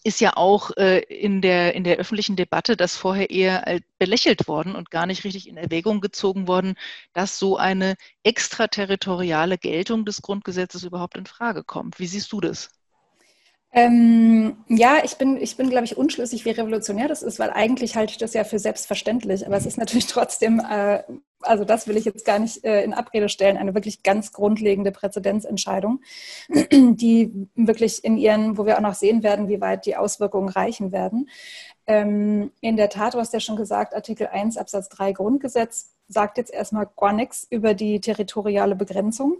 ist 0.06 0.20
ja 0.20 0.36
auch 0.36 0.70
äh, 0.76 1.00
in, 1.00 1.42
der, 1.42 1.74
in 1.74 1.82
der 1.84 1.96
öffentlichen 1.96 2.36
Debatte 2.36 2.76
das 2.76 2.96
vorher 2.96 3.30
eher 3.30 3.80
belächelt 3.98 4.46
worden 4.46 4.76
und 4.76 4.90
gar 4.90 5.06
nicht 5.06 5.24
richtig 5.24 5.48
in 5.48 5.56
Erwägung 5.56 6.00
gezogen 6.00 6.46
worden, 6.46 6.76
dass 7.12 7.38
so 7.38 7.56
eine 7.56 7.96
extraterritoriale 8.22 9.58
Geltung 9.58 10.04
des 10.04 10.22
Grundgesetzes 10.22 10.84
überhaupt 10.84 11.16
in 11.16 11.26
Frage 11.26 11.64
kommt. 11.64 11.98
Wie 11.98 12.06
siehst 12.06 12.32
du 12.32 12.40
das? 12.40 12.70
Ähm, 13.76 14.56
ja, 14.68 15.04
ich 15.04 15.16
bin, 15.16 15.36
ich 15.36 15.56
bin, 15.56 15.70
glaube 15.70 15.84
ich, 15.84 15.96
unschlüssig, 15.96 16.44
wie 16.44 16.50
revolutionär 16.50 17.06
das 17.06 17.22
ist, 17.22 17.38
weil 17.38 17.50
eigentlich 17.50 17.94
halte 17.94 18.10
ich 18.10 18.18
das 18.18 18.34
ja 18.34 18.42
für 18.42 18.58
selbstverständlich. 18.58 19.46
Aber 19.46 19.56
es 19.56 19.66
ist 19.66 19.78
natürlich 19.78 20.06
trotzdem 20.08 20.60
äh, 20.60 21.02
also 21.42 21.64
das 21.64 21.86
will 21.86 21.96
ich 21.96 22.04
jetzt 22.04 22.24
gar 22.24 22.38
nicht 22.38 22.64
äh, 22.64 22.82
in 22.82 22.94
Abrede 22.94 23.28
stellen, 23.28 23.56
eine 23.56 23.74
wirklich 23.74 24.02
ganz 24.02 24.32
grundlegende 24.32 24.92
Präzedenzentscheidung, 24.92 26.00
die 26.72 27.48
wirklich 27.54 28.04
in 28.04 28.16
ihren, 28.16 28.58
wo 28.58 28.66
wir 28.66 28.76
auch 28.76 28.82
noch 28.82 28.94
sehen 28.94 29.22
werden, 29.22 29.48
wie 29.48 29.60
weit 29.60 29.86
die 29.86 29.96
Auswirkungen 29.96 30.48
reichen 30.48 30.92
werden. 30.92 31.28
Ähm, 31.86 32.50
in 32.60 32.76
der 32.76 32.88
Tat, 32.88 33.14
du 33.14 33.18
hast 33.18 33.32
ja 33.32 33.40
schon 33.40 33.56
gesagt, 33.56 33.94
Artikel 33.94 34.26
1 34.26 34.56
Absatz 34.56 34.88
3 34.88 35.12
Grundgesetz 35.12 35.92
sagt 36.08 36.38
jetzt 36.38 36.52
erstmal 36.52 36.88
gar 36.96 37.12
nichts 37.12 37.46
über 37.48 37.74
die 37.74 38.00
territoriale 38.00 38.76
Begrenzung 38.76 39.38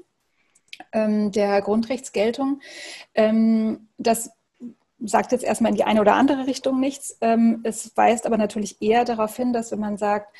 der 0.95 1.63
Grundrechtsgeltung. 1.63 2.61
Ähm, 3.15 3.89
das 3.99 4.31
sagt 4.99 5.33
jetzt 5.33 5.45
erstmal 5.45 5.71
in 5.71 5.77
die 5.77 5.85
eine 5.85 6.01
oder 6.01 6.15
andere 6.15 6.47
Richtung 6.47 6.81
nichts. 6.81 7.17
Ähm, 7.21 7.61
es 7.65 7.97
weist 7.97 8.27
aber 8.27 8.39
natürlich 8.39 8.81
eher 8.81 9.05
darauf 9.05 9.37
hin, 9.37 9.53
dass 9.53 9.73
wenn 9.73 9.81
man 9.81 9.99
sagt, 9.99 10.35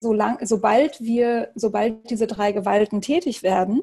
solang, 0.00 0.38
sobald 0.42 1.00
wir, 1.00 1.50
sobald 1.54 2.10
diese 2.10 2.26
drei 2.26 2.52
Gewalten 2.52 3.00
tätig 3.00 3.42
werden, 3.42 3.82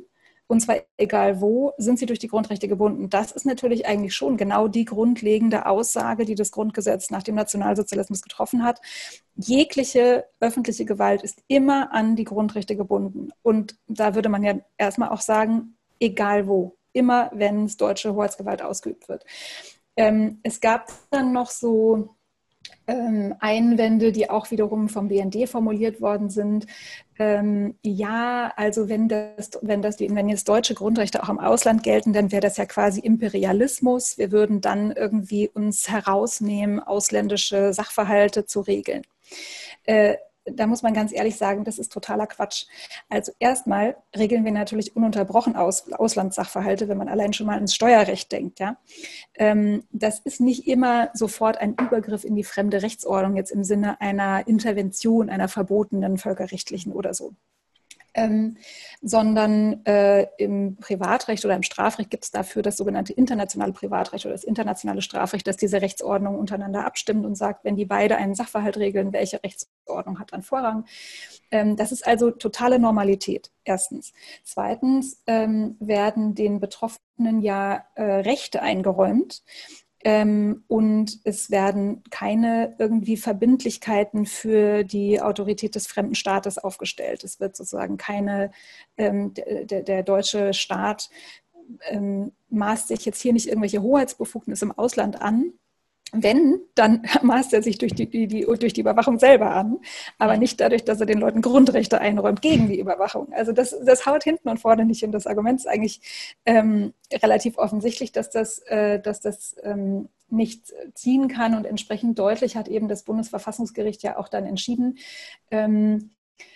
und 0.52 0.60
zwar 0.60 0.82
egal 0.98 1.40
wo, 1.40 1.72
sind 1.78 1.98
sie 1.98 2.06
durch 2.06 2.20
die 2.20 2.28
Grundrechte 2.28 2.68
gebunden. 2.68 3.10
Das 3.10 3.32
ist 3.32 3.46
natürlich 3.46 3.86
eigentlich 3.86 4.14
schon 4.14 4.36
genau 4.36 4.68
die 4.68 4.84
grundlegende 4.84 5.66
Aussage, 5.66 6.26
die 6.26 6.36
das 6.36 6.52
Grundgesetz 6.52 7.10
nach 7.10 7.24
dem 7.24 7.36
Nationalsozialismus 7.36 8.22
getroffen 8.22 8.62
hat. 8.62 8.82
Jegliche 9.38 10.26
öffentliche 10.42 10.84
Gewalt 10.84 11.22
ist 11.22 11.42
immer 11.48 11.94
an 11.94 12.18
die 12.18 12.26
Grundrechte 12.26 12.76
gebunden. 12.76 13.30
Und 13.42 13.78
da 13.88 14.14
würde 14.14 14.28
man 14.28 14.44
ja 14.44 14.56
erstmal 14.78 15.08
auch 15.12 15.22
sagen, 15.22 15.78
egal 16.02 16.50
wo, 16.50 16.76
immer 16.92 17.32
wenn 17.34 17.64
es 17.64 17.78
deutsche 17.78 18.14
Hoheitsgewalt 18.14 18.62
ausgeübt 18.62 19.08
wird. 19.08 19.24
Ähm, 19.96 20.42
es 20.44 20.60
gab 20.60 20.92
dann 21.12 21.32
noch 21.32 21.50
so 21.50 22.18
Einwände, 22.88 24.12
die 24.12 24.30
auch 24.30 24.52
wiederum 24.52 24.90
vom 24.90 25.08
BND 25.08 25.48
formuliert 25.48 26.02
worden 26.02 26.30
sind. 26.30 26.66
Ähm, 27.20 27.76
ja, 27.84 28.52
also 28.56 28.90
wenn 28.90 29.08
das, 29.08 29.52
wenn 29.62 29.82
das, 29.82 30.00
wenn 30.00 30.30
jetzt 30.30 30.50
deutsche 30.50 30.74
Grundrechte 30.74 31.24
auch 31.24 31.30
im 31.30 31.40
Ausland 31.40 31.84
gelten, 31.84 32.14
dann 32.14 32.32
wäre 32.32 32.42
das 32.42 32.58
ja 32.58 32.66
quasi 32.66 33.00
Imperialismus. 33.00 34.18
Wir 34.18 34.32
würden 34.32 34.62
dann 34.62 34.92
irgendwie 34.92 35.50
uns 35.50 35.90
herausnehmen, 35.90 36.80
ausländische 36.80 37.74
Sachverhalte 37.74 38.46
zu 38.46 38.62
regeln. 38.62 39.04
Äh, 39.86 40.16
da 40.46 40.68
muss 40.68 40.82
man 40.82 40.94
ganz 40.94 41.14
ehrlich 41.14 41.38
sagen, 41.38 41.64
das 41.64 41.78
ist 41.78 41.92
totaler 41.92 42.28
Quatsch. 42.28 42.66
Also 43.10 43.32
erstmal 43.40 43.98
regeln 44.18 44.44
wir 44.44 44.52
natürlich 44.52 44.96
ununterbrochen 44.96 45.56
Aus, 45.56 45.92
Auslandssachverhalte, 45.92 46.88
wenn 46.88 46.98
man 46.98 47.10
allein 47.10 47.34
schon 47.34 47.48
mal 47.48 47.58
ins 47.58 47.76
Steuerrecht 47.76 48.32
denkt. 48.32 48.60
Ja? 48.60 48.78
Ähm, 49.36 49.84
das 49.92 50.20
ist 50.20 50.42
nicht 50.42 50.68
immer 50.68 51.10
sofort 51.14 51.58
ein 51.58 51.74
Übergriff 51.74 52.24
in 52.24 52.36
die 52.36 52.44
fremde 52.44 52.82
Rechtsordnung, 52.82 53.36
jetzt 53.36 53.52
im 53.52 53.64
Sinne 53.64 54.02
einer 54.02 54.48
Intervention, 54.48 55.30
einer 55.30 55.48
verbotenen 55.48 56.18
völkerrechtlichen 56.18 56.92
oder 56.92 57.14
so 57.14 57.34
ähm, 58.14 58.58
sondern 59.02 59.86
äh, 59.86 60.28
im 60.38 60.78
Privatrecht 60.78 61.46
oder 61.46 61.56
im 61.56 61.64
Strafrecht 61.64 62.10
gibt 62.10 62.26
es 62.26 62.32
dafür 62.32 62.62
das 62.62 62.78
sogenannte 62.78 63.14
internationale 63.14 63.74
Privatrecht 63.74 64.26
oder 64.26 64.34
das 64.34 64.44
internationale 64.44 65.02
Strafrecht, 65.02 65.48
das 65.48 65.58
diese 65.58 65.82
Rechtsordnung 65.82 66.38
untereinander 66.38 66.86
abstimmt 66.86 67.26
und 67.26 67.36
sagt, 67.36 67.64
wenn 67.64 67.76
die 67.76 67.86
beide 67.86 68.18
einen 68.18 68.36
Sachverhalt 68.36 68.78
regeln, 68.78 69.14
welche 69.14 69.42
Rechtsordnung 69.44 69.81
hat 70.20 70.34
dann 70.34 70.42
Vorrang. 70.42 70.86
Ähm, 71.52 71.76
das 71.76 71.92
ist 71.92 72.06
also 72.06 72.32
totale 72.32 72.80
Normalität, 72.80 73.52
erstens. 73.64 74.14
Zweitens 74.44 75.22
ähm, 75.28 75.76
werden 75.80 76.36
den 76.36 76.60
Betroffenen 76.60 77.42
ja 77.42 77.86
äh, 77.96 78.04
Rechte 78.04 78.62
eingeräumt 78.62 79.44
ähm, 80.04 80.64
und 80.68 81.20
es 81.24 81.52
werden 81.52 82.04
keine 82.10 82.76
irgendwie 82.80 83.18
Verbindlichkeiten 83.18 84.26
für 84.26 84.84
die 84.84 85.22
Autorität 85.22 85.76
des 85.76 85.88
fremden 85.88 86.16
Staates 86.16 86.58
aufgestellt. 86.58 87.24
Es 87.24 87.40
wird 87.40 87.56
sozusagen 87.56 87.98
keine, 87.98 88.52
der, 88.98 90.04
deutsche 90.04 90.54
Staat 90.54 91.10
maßt 92.50 92.90
sich 92.90 93.06
jetzt 93.06 93.22
hier 93.22 93.34
nicht 93.34 93.48
irgendwelche 93.48 93.82
Hoheitsbefugnisse 93.82 94.66
im 94.66 94.72
Ausland 94.72 95.22
an, 95.22 95.54
wenn, 96.12 96.60
dann 96.76 97.06
maßt 97.22 97.54
er 97.54 97.64
sich 97.64 97.78
durch 97.78 97.94
die, 97.94 98.08
die, 98.08 98.28
die, 98.28 98.46
durch 98.46 98.74
die 98.74 98.82
Überwachung 98.82 99.20
selber 99.20 99.52
an, 99.52 99.80
aber 100.18 100.38
nicht 100.38 100.60
dadurch, 100.60 100.84
dass 100.84 101.00
er 101.00 101.06
den 101.06 101.20
Leuten 101.20 101.42
Grundrechte 101.42 102.00
einräumt 102.00 102.42
gegen 102.42 102.68
die 102.68 102.80
Überwachung. 102.80 103.32
Also 103.34 103.52
das, 103.52 103.76
das 103.86 104.06
haut 104.06 104.24
hinten 104.24 104.50
und 104.50 104.60
vorne 104.60 104.86
nicht 104.86 105.00
hin. 105.00 105.12
Das 105.12 105.28
Argument 105.28 105.60
ist 105.60 105.68
eigentlich 105.68 106.02
ähm, 106.46 106.94
relativ 107.14 107.58
offensichtlich, 107.58 108.12
dass 108.12 108.30
das, 108.30 108.60
äh, 108.68 109.00
dass 109.00 109.22
das 109.22 109.56
ähm, 109.64 110.10
nicht 110.30 110.74
ziehen 110.94 111.28
kann 111.28 111.56
und 111.56 111.66
entsprechend 111.66 112.18
deutlich 112.18 112.56
hat 112.56 112.68
eben 112.68 112.88
das 112.88 113.04
Bundesverfassungsgericht 113.04 114.02
ja 114.04 114.18
auch 114.18 114.30
dann 114.30 114.46
entschieden, 114.46 114.98
ähm, 115.52 116.12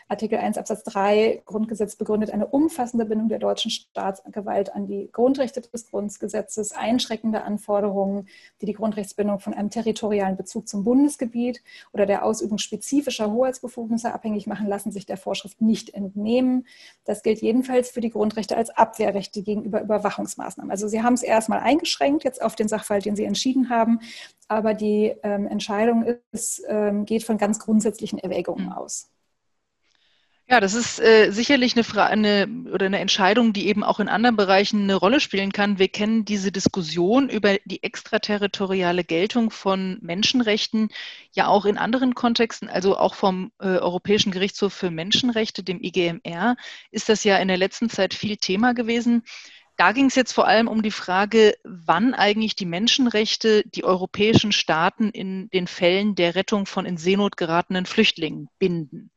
Artikel 0.08 0.38
1 0.38 0.60
Absatz 0.60 0.84
3 0.84 1.42
Grundgesetz 1.46 1.96
begründet 1.96 2.30
eine 2.30 2.46
umfassende 2.46 3.06
Bindung 3.06 3.28
der 3.28 3.40
deutschen 3.40 3.72
Staatsgewalt 3.72 4.76
an 4.76 4.86
die 4.86 5.10
Grundrechte 5.12 5.62
des 5.62 5.90
Grundgesetzes, 5.90 6.74
einschränkende 6.74 7.42
Anforderungen, 7.44 8.28
die 8.62 8.68
die 8.68 8.74
Grundrechtsbindung 8.74 9.40
von 9.40 9.56
einem 9.56 9.72
territorialen 9.72 10.38
Bezug 10.38 10.68
zum 10.68 10.84
Bundesgebiet 10.84 11.64
oder 11.92 12.06
der 12.06 12.24
Ausübung 12.24 12.60
spezifischer 12.60 13.32
Hoheitsbefugnisse 13.32 14.14
abhängig 14.14 14.46
machen, 14.46 14.68
lassen 14.68 14.92
sich 14.92 15.08
der 15.08 15.18
Vorschrift 15.18 15.60
nicht 15.62 15.96
entnehmen. 15.96 16.68
Das 17.06 17.24
gilt 17.24 17.42
jedenfalls 17.42 17.90
für 17.90 18.02
die 18.02 18.12
Grundrechte 18.12 18.58
als 18.58 18.70
Abwehrrechte 18.70 19.42
gegenüber 19.42 19.82
Überwachungsmaßnahmen. 19.82 20.70
Also 20.70 20.88
Sie 20.88 21.02
haben 21.02 21.16
es 21.16 21.24
erstmal 21.24 21.62
eingeschränkt 21.62 22.24
jetzt 22.24 22.44
auf 22.44 22.56
den 22.56 22.68
Sachverhalt, 22.68 23.06
den 23.06 23.16
Sie 23.16 23.26
entschieden 23.26 23.70
haben, 23.72 24.00
aber 24.48 24.76
die 24.76 25.16
ähm, 25.24 25.48
Entscheidung 25.48 26.06
ist, 26.32 26.62
ähm, 26.68 27.06
geht 27.06 27.24
von 27.24 27.40
ganz 27.40 27.58
grundsätzlichen 27.58 28.20
Erwägungen 28.20 28.66
mhm. 28.66 28.72
aus. 28.74 29.10
Ja, 30.48 30.60
das 30.60 30.76
ist 30.76 31.00
äh, 31.00 31.32
sicherlich 31.32 31.76
eine, 31.76 32.04
eine, 32.04 32.70
oder 32.72 32.86
eine 32.86 33.00
Entscheidung, 33.00 33.52
die 33.52 33.68
eben 33.68 33.84
auch 33.84 34.00
in 34.00 34.08
anderen 34.08 34.36
Bereichen 34.36 34.84
eine 34.84 34.94
Rolle 34.94 35.20
spielen 35.20 35.52
kann. 35.52 35.80
Wir 35.80 35.88
kennen 35.88 36.24
diese 36.24 36.52
Diskussion 36.52 37.30
über 37.30 37.58
die 37.66 37.82
extraterritoriale 37.82 39.04
Geltung 39.04 39.50
von 39.50 39.98
Menschenrechten 40.02 40.90
ja 41.32 41.48
auch 41.48 41.66
in 41.66 41.80
anderen 41.80 42.14
Kontexten, 42.14 42.70
also 42.70 42.96
auch 42.96 43.16
vom 43.16 43.52
äh, 43.60 43.66
Europäischen 43.80 44.32
Gerichtshof 44.32 44.72
für 44.72 44.92
Menschenrechte, 44.92 45.64
dem 45.64 45.82
IGMR, 45.82 46.58
ist 46.92 47.10
das 47.10 47.24
ja 47.24 47.38
in 47.38 47.48
der 47.48 47.58
letzten 47.58 47.90
Zeit 47.90 48.14
viel 48.14 48.38
Thema 48.38 48.74
gewesen. 48.76 49.24
Da 49.78 49.94
ging 49.94 50.06
es 50.06 50.16
jetzt 50.16 50.32
vor 50.32 50.48
allem 50.48 50.68
um 50.68 50.84
die 50.84 50.92
Frage, 50.92 51.56
wann 51.64 52.14
eigentlich 52.14 52.56
die 52.56 52.68
Menschenrechte 52.68 53.64
die 53.66 53.84
europäischen 53.84 54.52
Staaten 54.52 55.10
in 55.10 55.50
den 55.50 55.66
Fällen 55.66 56.14
der 56.14 56.36
Rettung 56.36 56.68
von 56.68 56.86
in 56.86 56.98
Seenot 56.98 57.36
geratenen 57.36 57.88
Flüchtlingen 57.88 58.48
binden. 58.60 59.10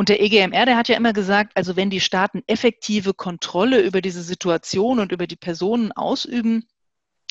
Und 0.00 0.08
der 0.08 0.22
EGMR, 0.22 0.64
der 0.64 0.78
hat 0.78 0.88
ja 0.88 0.96
immer 0.96 1.12
gesagt, 1.12 1.52
also 1.56 1.76
wenn 1.76 1.90
die 1.90 2.00
Staaten 2.00 2.42
effektive 2.46 3.12
Kontrolle 3.12 3.82
über 3.82 4.00
diese 4.00 4.22
Situation 4.22 4.98
und 4.98 5.12
über 5.12 5.26
die 5.26 5.36
Personen 5.36 5.92
ausüben, 5.92 6.66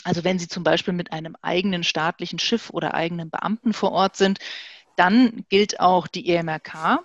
also 0.04 0.24
wenn 0.24 0.38
sie 0.38 0.48
zum 0.48 0.64
Beispiel 0.64 0.94
mit 0.94 1.12
einem 1.12 1.36
eigenen 1.42 1.84
staatlichen 1.84 2.38
Schiff 2.38 2.70
oder 2.70 2.94
eigenen 2.94 3.32
Beamten 3.32 3.74
vor 3.74 3.92
Ort 3.92 4.18
sind, 4.18 4.38
dann 4.98 5.46
gilt 5.50 5.80
auch 5.80 6.06
die 6.06 6.30
EMRK. 6.30 7.00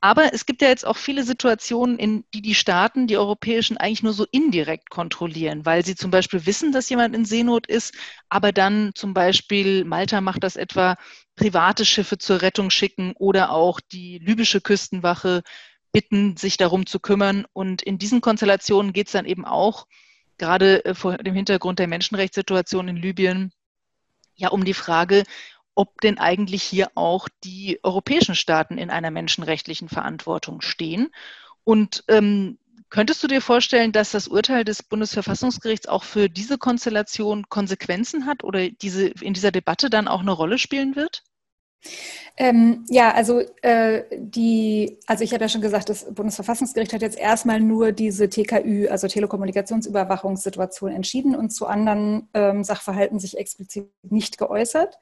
Aber 0.00 0.32
es 0.34 0.46
gibt 0.46 0.62
ja 0.62 0.68
jetzt 0.68 0.86
auch 0.86 0.96
viele 0.96 1.24
Situationen, 1.24 1.98
in 1.98 2.24
die 2.32 2.42
die 2.42 2.54
Staaten, 2.54 3.08
die 3.08 3.16
europäischen, 3.16 3.78
eigentlich 3.78 4.04
nur 4.04 4.12
so 4.12 4.24
indirekt 4.30 4.88
kontrollieren, 4.88 5.66
weil 5.66 5.84
sie 5.84 5.96
zum 5.96 6.12
Beispiel 6.12 6.46
wissen, 6.46 6.70
dass 6.70 6.88
jemand 6.88 7.16
in 7.16 7.24
Seenot 7.24 7.66
ist, 7.66 7.92
aber 8.28 8.52
dann 8.52 8.92
zum 8.94 9.14
Beispiel, 9.14 9.84
Malta 9.84 10.20
macht 10.20 10.44
das 10.44 10.54
etwa, 10.54 10.96
private 11.42 11.84
Schiffe 11.84 12.18
zur 12.18 12.40
Rettung 12.40 12.70
schicken 12.70 13.14
oder 13.18 13.50
auch 13.50 13.80
die 13.80 14.18
libysche 14.18 14.60
Küstenwache 14.60 15.42
bitten, 15.90 16.36
sich 16.36 16.56
darum 16.56 16.86
zu 16.86 17.00
kümmern. 17.00 17.46
Und 17.52 17.82
in 17.82 17.98
diesen 17.98 18.20
Konstellationen 18.20 18.92
geht 18.92 19.08
es 19.08 19.12
dann 19.12 19.26
eben 19.26 19.44
auch, 19.44 19.88
gerade 20.38 20.84
äh, 20.84 20.94
vor 20.94 21.18
dem 21.18 21.34
Hintergrund 21.34 21.80
der 21.80 21.88
Menschenrechtssituation 21.88 22.86
in 22.86 22.96
Libyen, 22.96 23.52
ja 24.36 24.50
um 24.50 24.64
die 24.64 24.72
Frage, 24.72 25.24
ob 25.74 26.00
denn 26.00 26.18
eigentlich 26.18 26.62
hier 26.62 26.92
auch 26.94 27.28
die 27.42 27.80
europäischen 27.82 28.36
Staaten 28.36 28.78
in 28.78 28.90
einer 28.90 29.10
menschenrechtlichen 29.10 29.88
Verantwortung 29.88 30.60
stehen. 30.60 31.10
Und 31.64 32.04
ähm, 32.06 32.58
könntest 32.88 33.20
du 33.24 33.26
dir 33.26 33.40
vorstellen, 33.40 33.90
dass 33.90 34.12
das 34.12 34.28
Urteil 34.28 34.64
des 34.64 34.84
Bundesverfassungsgerichts 34.84 35.88
auch 35.88 36.04
für 36.04 36.28
diese 36.28 36.56
Konstellation 36.56 37.48
Konsequenzen 37.48 38.26
hat 38.26 38.44
oder 38.44 38.68
diese, 38.68 39.08
in 39.08 39.34
dieser 39.34 39.50
Debatte 39.50 39.90
dann 39.90 40.06
auch 40.06 40.20
eine 40.20 40.32
Rolle 40.32 40.58
spielen 40.58 40.94
wird? 40.94 41.24
Ähm, 42.36 42.84
ja, 42.88 43.12
also 43.12 43.40
äh, 43.62 44.04
die, 44.16 44.98
also 45.06 45.22
ich 45.22 45.32
habe 45.34 45.44
ja 45.44 45.48
schon 45.48 45.60
gesagt, 45.60 45.88
das 45.88 46.12
Bundesverfassungsgericht 46.14 46.92
hat 46.92 47.02
jetzt 47.02 47.18
erstmal 47.18 47.60
nur 47.60 47.92
diese 47.92 48.28
TKÜ, 48.28 48.88
also 48.88 49.06
Telekommunikationsüberwachungssituation 49.06 50.92
entschieden 50.92 51.36
und 51.36 51.50
zu 51.50 51.66
anderen 51.66 52.28
ähm, 52.32 52.64
Sachverhalten 52.64 53.18
sich 53.18 53.36
explizit 53.36 53.90
nicht 54.02 54.38
geäußert. 54.38 54.98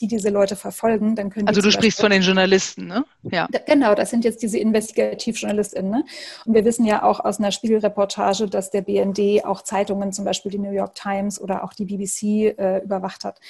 die 0.00 0.06
diese 0.06 0.30
Leute 0.30 0.56
verfolgen, 0.56 1.16
dann 1.16 1.30
können 1.30 1.48
Also 1.48 1.60
du 1.60 1.70
sprichst 1.70 2.00
von 2.00 2.10
den 2.10 2.22
Journalisten, 2.22 2.86
ne? 2.86 3.04
Ja. 3.22 3.48
Genau, 3.66 3.94
das 3.94 4.10
sind 4.10 4.24
jetzt 4.24 4.42
diese 4.42 4.58
Investigativjournalistinnen. 4.58 5.90
Ne? 5.90 6.04
Und 6.44 6.54
wir 6.54 6.64
wissen 6.64 6.86
ja 6.86 7.02
auch 7.02 7.20
aus 7.20 7.38
einer 7.38 7.52
Spiegelreportage, 7.52 8.46
dass 8.46 8.70
der 8.70 8.82
BND 8.82 9.44
auch 9.44 9.62
Zeitungen, 9.62 10.12
zum 10.12 10.24
Beispiel 10.24 10.50
die 10.50 10.58
New 10.58 10.72
York 10.72 10.94
Times 10.94 11.40
oder 11.40 11.64
auch 11.64 11.72
die 11.72 11.84
BBC, 11.84 12.54
äh, 12.58 12.78
überwacht 12.84 13.24
hat. 13.24 13.40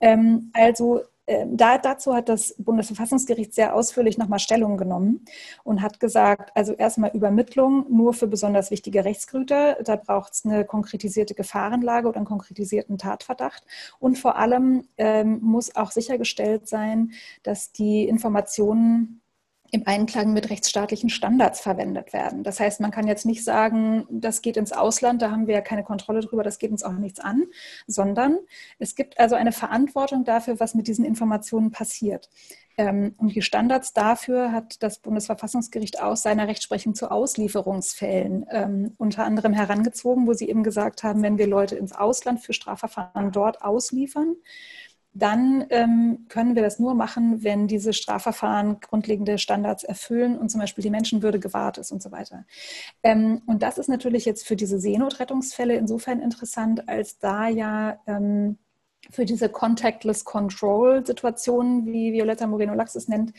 Ähm, 0.00 0.50
also 0.52 1.02
da, 1.26 1.78
dazu 1.78 2.14
hat 2.14 2.28
das 2.28 2.54
Bundesverfassungsgericht 2.58 3.54
sehr 3.54 3.74
ausführlich 3.74 4.18
nochmal 4.18 4.38
Stellung 4.38 4.76
genommen 4.76 5.24
und 5.62 5.80
hat 5.80 5.98
gesagt, 5.98 6.50
also 6.54 6.74
erstmal 6.74 7.10
Übermittlung 7.10 7.86
nur 7.88 8.12
für 8.12 8.26
besonders 8.26 8.70
wichtige 8.70 9.04
Rechtsgüter. 9.04 9.78
Da 9.84 9.96
braucht 9.96 10.34
es 10.34 10.44
eine 10.44 10.64
konkretisierte 10.64 11.34
Gefahrenlage 11.34 12.08
oder 12.08 12.18
einen 12.18 12.26
konkretisierten 12.26 12.98
Tatverdacht. 12.98 13.64
Und 13.98 14.18
vor 14.18 14.36
allem 14.36 14.86
ähm, 14.98 15.38
muss 15.40 15.74
auch 15.76 15.92
sichergestellt 15.92 16.68
sein, 16.68 17.12
dass 17.42 17.72
die 17.72 18.06
Informationen 18.06 19.22
im 19.70 19.86
Einklang 19.86 20.32
mit 20.32 20.50
rechtsstaatlichen 20.50 21.10
Standards 21.10 21.60
verwendet 21.60 22.12
werden. 22.12 22.44
Das 22.44 22.60
heißt, 22.60 22.80
man 22.80 22.92
kann 22.92 23.08
jetzt 23.08 23.26
nicht 23.26 23.42
sagen, 23.42 24.06
das 24.08 24.40
geht 24.40 24.56
ins 24.56 24.72
Ausland, 24.72 25.20
da 25.20 25.30
haben 25.30 25.46
wir 25.48 25.54
ja 25.54 25.60
keine 25.62 25.82
Kontrolle 25.82 26.20
drüber, 26.20 26.44
das 26.44 26.58
geht 26.58 26.70
uns 26.70 26.84
auch 26.84 26.92
nichts 26.92 27.18
an, 27.18 27.44
sondern 27.86 28.38
es 28.78 28.94
gibt 28.94 29.18
also 29.18 29.34
eine 29.34 29.52
Verantwortung 29.52 30.24
dafür, 30.24 30.60
was 30.60 30.74
mit 30.74 30.86
diesen 30.86 31.04
Informationen 31.04 31.72
passiert. 31.72 32.30
Ähm, 32.76 33.14
und 33.18 33.34
die 33.34 33.42
Standards 33.42 33.92
dafür 33.92 34.52
hat 34.52 34.82
das 34.82 34.98
Bundesverfassungsgericht 34.98 36.00
aus 36.00 36.22
seiner 36.22 36.48
Rechtsprechung 36.48 36.94
zu 36.94 37.10
Auslieferungsfällen 37.10 38.46
ähm, 38.50 38.94
unter 38.98 39.24
anderem 39.24 39.52
herangezogen, 39.52 40.26
wo 40.26 40.32
sie 40.34 40.48
eben 40.48 40.62
gesagt 40.62 41.02
haben, 41.02 41.22
wenn 41.22 41.38
wir 41.38 41.46
Leute 41.46 41.76
ins 41.76 41.92
Ausland 41.92 42.40
für 42.40 42.52
Strafverfahren 42.52 43.32
dort 43.32 43.62
ausliefern, 43.62 44.36
dann 45.14 45.64
ähm, 45.70 46.26
können 46.28 46.56
wir 46.56 46.62
das 46.62 46.80
nur 46.80 46.94
machen, 46.94 47.44
wenn 47.44 47.68
diese 47.68 47.92
Strafverfahren 47.92 48.80
grundlegende 48.80 49.38
Standards 49.38 49.84
erfüllen 49.84 50.36
und 50.36 50.50
zum 50.50 50.60
Beispiel 50.60 50.82
die 50.82 50.90
Menschenwürde 50.90 51.38
gewahrt 51.38 51.78
ist 51.78 51.92
und 51.92 52.02
so 52.02 52.10
weiter. 52.10 52.44
Ähm, 53.04 53.40
und 53.46 53.62
das 53.62 53.78
ist 53.78 53.88
natürlich 53.88 54.24
jetzt 54.24 54.46
für 54.46 54.56
diese 54.56 54.80
Seenotrettungsfälle 54.80 55.76
insofern 55.76 56.20
interessant, 56.20 56.88
als 56.88 57.18
da 57.20 57.46
ja 57.48 58.00
ähm, 58.08 58.58
für 59.10 59.24
diese 59.24 59.48
Contactless 59.48 60.24
Control 60.24 61.06
Situationen, 61.06 61.86
wie 61.86 62.12
Violetta 62.12 62.46
Moreno-Lax 62.46 62.96
es 62.96 63.06
nennt, 63.06 63.32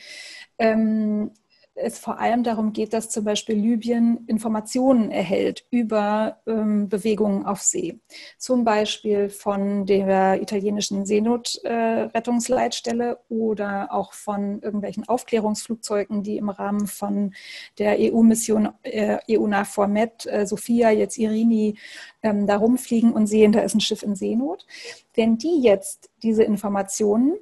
ähm, 0.58 1.32
es 1.76 2.00
vor 2.00 2.20
allem 2.20 2.44
darum 2.44 2.72
geht, 2.72 2.94
dass 2.94 3.10
zum 3.10 3.26
Beispiel 3.26 3.56
Libyen 3.56 4.24
Informationen 4.28 5.12
erhält 5.12 5.66
über 5.70 6.38
ähm, 6.48 6.88
Bewegungen 6.88 7.46
auf 7.46 7.62
See. 7.62 8.00
Zum 8.38 8.64
Beispiel 8.64 9.28
von 9.30 9.86
der 9.86 10.42
italienischen 10.42 11.06
Seenotrettungsleitstelle 11.06 13.12
äh, 13.12 13.34
oder 13.34 13.90
auch 13.92 14.14
von 14.14 14.62
irgendwelchen 14.62 15.06
Aufklärungsflugzeugen, 15.08 16.24
die 16.24 16.38
im 16.38 16.50
Rahmen 16.50 16.88
von 16.88 17.34
der 17.78 17.98
EU-Mission 18.00 18.70
äh, 18.84 19.18
EU-NAVFOR 19.30 19.88
Med, 19.88 20.26
äh, 20.28 20.48
Sophia, 20.48 20.92
jetzt 20.92 21.18
Irini, 21.18 21.78
ähm, 22.24 22.48
da 22.48 22.56
rumfliegen 22.56 23.12
und 23.12 23.28
sehen, 23.28 23.52
da 23.52 23.60
ist 23.60 23.76
ein 23.76 23.82
Schiff 23.82 24.02
in 24.02 24.16
Seenot. 24.16 24.66
Wenn 25.14 25.38
die 25.38 25.62
jetzt 25.62 26.10
diese 26.24 26.44
Informationen 26.44 27.36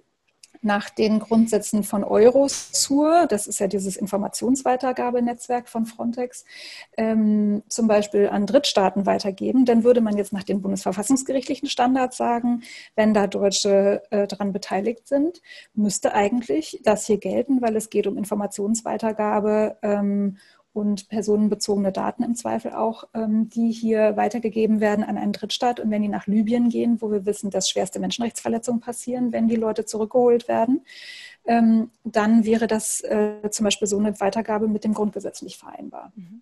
nach 0.63 0.89
den 0.89 1.19
Grundsätzen 1.19 1.83
von 1.83 2.03
Eurosur, 2.03 3.27
das 3.27 3.47
ist 3.47 3.59
ja 3.59 3.67
dieses 3.67 3.97
Informationsweitergabenetzwerk 3.97 5.69
von 5.69 5.85
Frontex, 5.85 6.45
ähm, 6.97 7.63
zum 7.67 7.87
Beispiel 7.87 8.29
an 8.29 8.45
Drittstaaten 8.45 9.05
weitergeben, 9.05 9.65
dann 9.65 9.83
würde 9.83 10.01
man 10.01 10.17
jetzt 10.17 10.33
nach 10.33 10.43
den 10.43 10.61
bundesverfassungsgerichtlichen 10.61 11.69
Standards 11.69 12.17
sagen, 12.17 12.63
wenn 12.95 13.13
da 13.13 13.27
Deutsche 13.27 14.03
äh, 14.09 14.27
daran 14.27 14.53
beteiligt 14.53 15.07
sind, 15.07 15.41
müsste 15.73 16.13
eigentlich 16.13 16.79
das 16.83 17.05
hier 17.05 17.17
gelten, 17.17 17.61
weil 17.61 17.75
es 17.75 17.89
geht 17.89 18.07
um 18.07 18.17
Informationsweitergabe 18.17 19.77
ähm, 19.81 20.37
und 20.73 21.07
personenbezogene 21.07 21.91
Daten 21.91 22.23
im 22.23 22.35
Zweifel 22.35 22.73
auch, 22.73 23.05
ähm, 23.13 23.49
die 23.49 23.71
hier 23.71 24.17
weitergegeben 24.17 24.79
werden 24.79 25.05
an 25.05 25.17
einen 25.17 25.31
Drittstaat. 25.31 25.79
Und 25.79 25.91
wenn 25.91 26.01
die 26.01 26.07
nach 26.07 26.27
Libyen 26.27 26.69
gehen, 26.69 27.01
wo 27.01 27.11
wir 27.11 27.25
wissen, 27.25 27.51
dass 27.51 27.69
schwerste 27.69 27.99
Menschenrechtsverletzungen 27.99 28.81
passieren, 28.81 29.31
wenn 29.31 29.47
die 29.47 29.55
Leute 29.55 29.85
zurückgeholt 29.85 30.47
werden, 30.47 30.83
ähm, 31.45 31.91
dann 32.03 32.43
wäre 32.45 32.67
das 32.67 33.01
äh, 33.01 33.49
zum 33.51 33.65
Beispiel 33.65 33.87
so 33.87 33.97
eine 33.97 34.19
Weitergabe 34.19 34.67
mit 34.67 34.83
dem 34.83 34.93
Grundgesetz 34.93 35.41
nicht 35.43 35.57
vereinbar. 35.57 36.11
Mhm. 36.15 36.41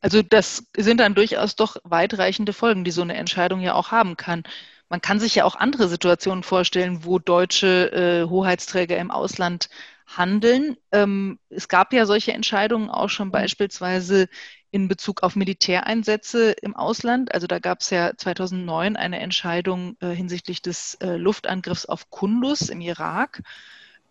Also 0.00 0.22
das 0.22 0.64
sind 0.76 1.00
dann 1.00 1.14
durchaus 1.14 1.56
doch 1.56 1.76
weitreichende 1.84 2.52
Folgen, 2.52 2.84
die 2.84 2.90
so 2.90 3.02
eine 3.02 3.14
Entscheidung 3.14 3.60
ja 3.60 3.74
auch 3.74 3.90
haben 3.90 4.16
kann. 4.16 4.44
Man 4.88 5.00
kann 5.00 5.18
sich 5.18 5.34
ja 5.34 5.44
auch 5.44 5.56
andere 5.56 5.88
Situationen 5.88 6.44
vorstellen, 6.44 7.04
wo 7.04 7.18
deutsche 7.18 7.90
äh, 7.92 8.28
Hoheitsträger 8.28 8.96
im 8.98 9.10
Ausland 9.10 9.68
handeln. 10.06 10.76
Ähm, 10.92 11.38
es 11.48 11.68
gab 11.68 11.92
ja 11.92 12.06
solche 12.06 12.32
Entscheidungen 12.32 12.90
auch 12.90 13.08
schon 13.08 13.28
mhm. 13.28 13.32
beispielsweise 13.32 14.28
in 14.70 14.88
Bezug 14.88 15.22
auf 15.22 15.36
Militäreinsätze 15.36 16.50
im 16.50 16.74
Ausland. 16.74 17.32
Also 17.32 17.46
da 17.46 17.58
gab 17.58 17.80
es 17.80 17.90
ja 17.90 18.12
2009 18.16 18.96
eine 18.96 19.20
Entscheidung 19.20 19.96
äh, 20.00 20.10
hinsichtlich 20.10 20.62
des 20.62 20.94
äh, 20.94 21.16
Luftangriffs 21.16 21.86
auf 21.86 22.10
Kundus 22.10 22.68
im 22.70 22.80
Irak. 22.80 23.42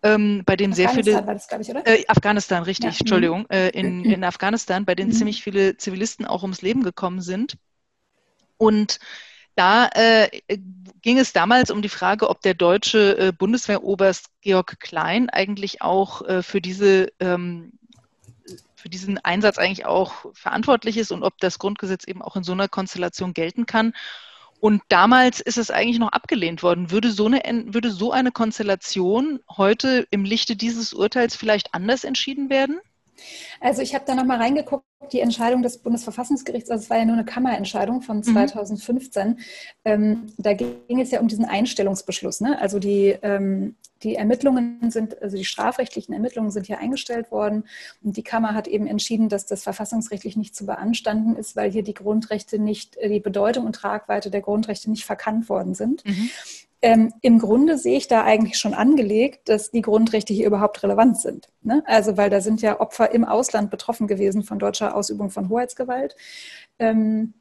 Ähm, 0.02 0.42
bei 0.44 0.56
dem 0.56 0.72
sehr 0.72 0.90
viele 0.90 1.22
das, 1.22 1.48
ich, 1.60 1.68
äh, 1.68 2.04
Afghanistan, 2.08 2.62
richtig, 2.62 2.94
ja. 2.94 3.00
Entschuldigung, 3.00 3.46
äh, 3.50 3.70
in, 3.70 4.04
in 4.04 4.24
Afghanistan, 4.24 4.84
bei 4.84 4.94
denen 4.94 5.10
mhm. 5.10 5.14
ziemlich 5.14 5.42
viele 5.42 5.76
Zivilisten 5.76 6.26
auch 6.26 6.42
ums 6.42 6.62
Leben 6.62 6.82
gekommen 6.82 7.22
sind. 7.22 7.56
Und 8.56 8.98
da 9.56 9.88
äh, 9.94 10.28
ging 11.02 11.18
es 11.18 11.32
damals 11.32 11.70
um 11.70 11.82
die 11.82 11.88
Frage, 11.88 12.28
ob 12.30 12.40
der 12.40 12.54
deutsche 12.54 13.18
äh, 13.18 13.32
Bundeswehroberst 13.32 14.30
Georg 14.40 14.80
Klein 14.80 15.30
eigentlich 15.30 15.82
auch 15.82 16.22
äh, 16.22 16.42
für 16.42 16.60
diese 16.60 17.12
ähm, 17.20 17.72
für 18.74 18.90
diesen 18.90 19.16
Einsatz 19.16 19.56
eigentlich 19.56 19.86
auch 19.86 20.26
verantwortlich 20.34 20.98
ist 20.98 21.10
und 21.10 21.22
ob 21.22 21.38
das 21.38 21.58
Grundgesetz 21.58 22.04
eben 22.04 22.20
auch 22.20 22.36
in 22.36 22.44
so 22.44 22.52
einer 22.52 22.68
Konstellation 22.68 23.32
gelten 23.32 23.64
kann. 23.64 23.94
Und 24.60 24.82
damals 24.88 25.40
ist 25.40 25.56
es 25.56 25.70
eigentlich 25.70 25.98
noch 25.98 26.12
abgelehnt 26.12 26.62
worden. 26.62 26.90
Würde 26.90 27.10
so 27.10 27.24
eine, 27.24 27.40
würde 27.68 27.90
so 27.90 28.12
eine 28.12 28.30
Konstellation 28.30 29.40
heute 29.48 30.06
im 30.10 30.24
Lichte 30.24 30.54
dieses 30.54 30.92
Urteils 30.92 31.34
vielleicht 31.34 31.72
anders 31.72 32.04
entschieden 32.04 32.50
werden? 32.50 32.78
Also 33.60 33.82
ich 33.82 33.94
habe 33.94 34.04
da 34.06 34.14
nochmal 34.14 34.38
reingeguckt, 34.38 34.84
die 35.12 35.20
Entscheidung 35.20 35.62
des 35.62 35.78
Bundesverfassungsgerichts, 35.78 36.70
also 36.70 36.84
es 36.84 36.90
war 36.90 36.98
ja 36.98 37.04
nur 37.04 37.14
eine 37.14 37.24
Kammerentscheidung 37.24 38.02
von 38.02 38.22
2015, 38.22 39.28
mhm. 39.28 39.36
ähm, 39.84 40.26
da 40.38 40.54
ging 40.54 41.00
es 41.00 41.10
ja 41.10 41.20
um 41.20 41.28
diesen 41.28 41.44
Einstellungsbeschluss. 41.44 42.40
Ne? 42.40 42.58
Also 42.58 42.78
die, 42.78 43.16
ähm, 43.22 43.76
die 44.02 44.16
Ermittlungen 44.16 44.90
sind, 44.90 45.20
also 45.22 45.36
die 45.36 45.44
strafrechtlichen 45.44 46.14
Ermittlungen 46.14 46.50
sind 46.50 46.66
hier 46.66 46.78
eingestellt 46.78 47.30
worden 47.30 47.64
und 48.02 48.16
die 48.16 48.22
Kammer 48.22 48.54
hat 48.54 48.66
eben 48.66 48.86
entschieden, 48.86 49.28
dass 49.28 49.46
das 49.46 49.62
verfassungsrechtlich 49.62 50.36
nicht 50.36 50.54
zu 50.54 50.66
beanstanden 50.66 51.36
ist, 51.36 51.56
weil 51.56 51.70
hier 51.70 51.82
die 51.82 51.94
Grundrechte 51.94 52.58
nicht, 52.58 52.96
die 53.02 53.20
Bedeutung 53.20 53.66
und 53.66 53.74
Tragweite 53.74 54.30
der 54.30 54.42
Grundrechte 54.42 54.90
nicht 54.90 55.04
verkannt 55.04 55.48
worden 55.48 55.74
sind. 55.74 56.04
Mhm. 56.04 56.30
Ähm, 56.84 57.14
Im 57.22 57.38
Grunde 57.38 57.78
sehe 57.78 57.96
ich 57.96 58.08
da 58.08 58.24
eigentlich 58.24 58.58
schon 58.58 58.74
angelegt, 58.74 59.48
dass 59.48 59.70
die 59.70 59.80
Grundrechte 59.80 60.34
hier 60.34 60.46
überhaupt 60.46 60.82
relevant 60.82 61.18
sind. 61.18 61.48
Ne? 61.62 61.82
Also, 61.86 62.18
weil 62.18 62.28
da 62.28 62.42
sind 62.42 62.60
ja 62.60 62.78
Opfer 62.78 63.10
im 63.12 63.24
Ausland 63.24 63.70
betroffen 63.70 64.06
gewesen 64.06 64.42
von 64.42 64.58
deutscher 64.58 64.94
Ausübung 64.94 65.30
von 65.30 65.48
Hoheitsgewalt. 65.48 66.14
Ähm, 66.78 67.32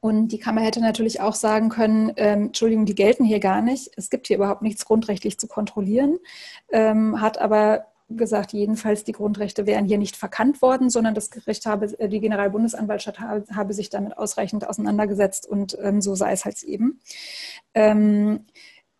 und 0.00 0.28
die 0.28 0.38
Kammer 0.38 0.60
hätte 0.60 0.80
natürlich 0.80 1.20
auch 1.20 1.34
sagen 1.34 1.70
können, 1.70 2.12
ähm, 2.18 2.42
Entschuldigung, 2.46 2.86
die 2.86 2.94
gelten 2.94 3.24
hier 3.24 3.40
gar 3.40 3.62
nicht. 3.62 3.90
Es 3.96 4.10
gibt 4.10 4.28
hier 4.28 4.36
überhaupt 4.36 4.62
nichts 4.62 4.84
grundrechtlich 4.84 5.40
zu 5.40 5.48
kontrollieren, 5.48 6.20
ähm, 6.70 7.20
hat 7.20 7.38
aber 7.38 7.86
gesagt, 8.10 8.52
jedenfalls 8.52 9.02
die 9.02 9.12
Grundrechte 9.12 9.66
wären 9.66 9.86
hier 9.86 9.98
nicht 9.98 10.14
verkannt 10.14 10.62
worden, 10.62 10.88
sondern 10.88 11.14
das 11.14 11.30
Gericht 11.30 11.66
habe, 11.66 11.86
äh, 11.98 12.08
die 12.08 12.20
Generalbundesanwaltschaft 12.20 13.18
habe, 13.18 13.44
habe, 13.56 13.74
sich 13.74 13.90
damit 13.90 14.16
ausreichend 14.16 14.68
auseinandergesetzt 14.68 15.48
und 15.48 15.76
ähm, 15.82 16.00
so 16.00 16.14
sei 16.14 16.30
es 16.30 16.44
halt 16.44 16.62
eben. 16.62 17.00
Ähm, 17.74 18.44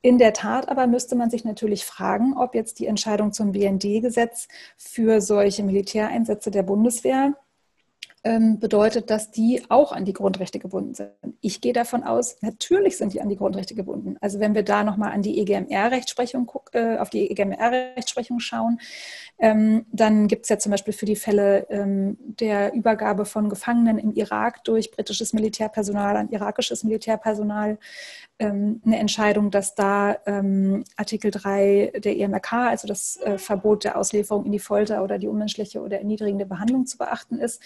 in 0.04 0.18
der 0.18 0.34
Tat 0.34 0.68
aber 0.68 0.86
müsste 0.86 1.16
man 1.16 1.30
sich 1.30 1.46
natürlich 1.46 1.86
fragen, 1.86 2.36
ob 2.36 2.54
jetzt 2.54 2.78
die 2.78 2.86
Entscheidung 2.86 3.32
zum 3.32 3.52
BND-Gesetz 3.52 4.48
für 4.76 5.22
solche 5.22 5.62
Militäreinsätze 5.62 6.50
der 6.50 6.62
Bundeswehr 6.62 7.32
bedeutet, 8.24 9.10
dass 9.10 9.30
die 9.30 9.62
auch 9.68 9.92
an 9.92 10.06
die 10.06 10.14
Grundrechte 10.14 10.58
gebunden 10.58 10.94
sind. 10.94 11.10
Ich 11.42 11.60
gehe 11.60 11.74
davon 11.74 12.04
aus, 12.04 12.36
natürlich 12.40 12.96
sind 12.96 13.12
die 13.12 13.20
an 13.20 13.28
die 13.28 13.36
Grundrechte 13.36 13.74
gebunden. 13.74 14.16
Also 14.22 14.40
wenn 14.40 14.54
wir 14.54 14.62
da 14.62 14.82
nochmal 14.82 15.12
an 15.12 15.20
die 15.20 15.38
EGMR-Rechtsprechung 15.40 16.50
äh, 16.72 16.96
auf 16.96 17.10
die 17.10 17.30
EGMR-Rechtsprechung 17.30 18.40
schauen, 18.40 18.80
ähm, 19.38 19.84
dann 19.92 20.26
gibt 20.26 20.44
es 20.44 20.48
ja 20.48 20.58
zum 20.58 20.70
Beispiel 20.70 20.94
für 20.94 21.04
die 21.04 21.16
Fälle 21.16 21.66
ähm, 21.68 22.16
der 22.18 22.72
Übergabe 22.72 23.26
von 23.26 23.50
Gefangenen 23.50 23.98
im 23.98 24.14
Irak 24.14 24.64
durch 24.64 24.90
britisches 24.90 25.34
Militärpersonal 25.34 26.16
an 26.16 26.30
irakisches 26.30 26.82
Militärpersonal 26.82 27.78
ähm, 28.38 28.80
eine 28.84 28.98
Entscheidung, 28.98 29.50
dass 29.50 29.74
da 29.74 30.16
ähm, 30.26 30.84
Artikel 30.96 31.30
3 31.30 31.92
der 32.02 32.16
EMRK, 32.16 32.52
also 32.52 32.88
das 32.88 33.16
äh, 33.18 33.38
Verbot 33.38 33.84
der 33.84 33.96
Auslieferung 33.98 34.44
in 34.44 34.52
die 34.52 34.58
Folter 34.58 35.04
oder 35.04 35.18
die 35.18 35.28
unmenschliche 35.28 35.80
oder 35.80 35.98
erniedrigende 35.98 36.46
Behandlung 36.46 36.86
zu 36.86 36.98
beachten 36.98 37.38
ist. 37.38 37.62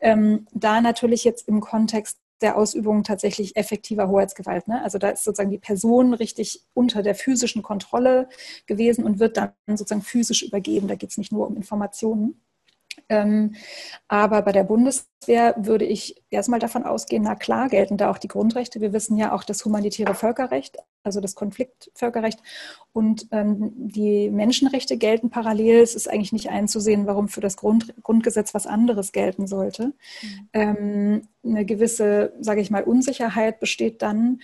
Ähm, 0.00 0.46
da 0.52 0.80
natürlich 0.80 1.24
jetzt 1.24 1.48
im 1.48 1.60
Kontext 1.60 2.18
der 2.40 2.56
Ausübung 2.56 3.02
tatsächlich 3.04 3.56
effektiver 3.56 4.08
Hoheitsgewalt. 4.08 4.66
Ne? 4.66 4.82
Also 4.82 4.98
da 4.98 5.10
ist 5.10 5.24
sozusagen 5.24 5.50
die 5.50 5.58
Person 5.58 6.14
richtig 6.14 6.62
unter 6.72 7.02
der 7.02 7.14
physischen 7.14 7.62
Kontrolle 7.62 8.28
gewesen 8.66 9.04
und 9.04 9.18
wird 9.18 9.36
dann 9.36 9.52
sozusagen 9.66 10.02
physisch 10.02 10.42
übergeben. 10.42 10.88
Da 10.88 10.94
geht 10.94 11.10
es 11.10 11.18
nicht 11.18 11.32
nur 11.32 11.46
um 11.46 11.56
Informationen. 11.56 12.40
Ähm, 13.10 13.56
aber 14.06 14.40
bei 14.42 14.52
der 14.52 14.62
Bundeswehr 14.62 15.54
würde 15.58 15.84
ich 15.84 16.22
erstmal 16.30 16.60
davon 16.60 16.84
ausgehen, 16.84 17.24
na 17.24 17.34
klar, 17.34 17.68
gelten 17.68 17.96
da 17.96 18.08
auch 18.08 18.18
die 18.18 18.28
Grundrechte. 18.28 18.80
Wir 18.80 18.92
wissen 18.92 19.16
ja 19.16 19.32
auch 19.32 19.42
das 19.42 19.64
humanitäre 19.64 20.14
Völkerrecht, 20.14 20.78
also 21.02 21.20
das 21.20 21.34
Konfliktvölkerrecht 21.34 22.40
und 22.92 23.26
ähm, 23.32 23.72
die 23.74 24.30
Menschenrechte 24.30 24.96
gelten 24.96 25.28
parallel. 25.28 25.80
Es 25.80 25.96
ist 25.96 26.08
eigentlich 26.08 26.32
nicht 26.32 26.50
einzusehen, 26.50 27.06
warum 27.06 27.28
für 27.28 27.40
das 27.40 27.56
Grund, 27.56 27.92
Grundgesetz 28.02 28.54
was 28.54 28.68
anderes 28.68 29.10
gelten 29.10 29.48
sollte. 29.48 29.86
Mhm. 30.22 30.48
Ähm, 30.52 31.28
eine 31.44 31.64
gewisse, 31.64 32.32
sage 32.40 32.60
ich 32.60 32.70
mal, 32.70 32.84
Unsicherheit 32.84 33.58
besteht 33.60 34.02
dann, 34.02 34.40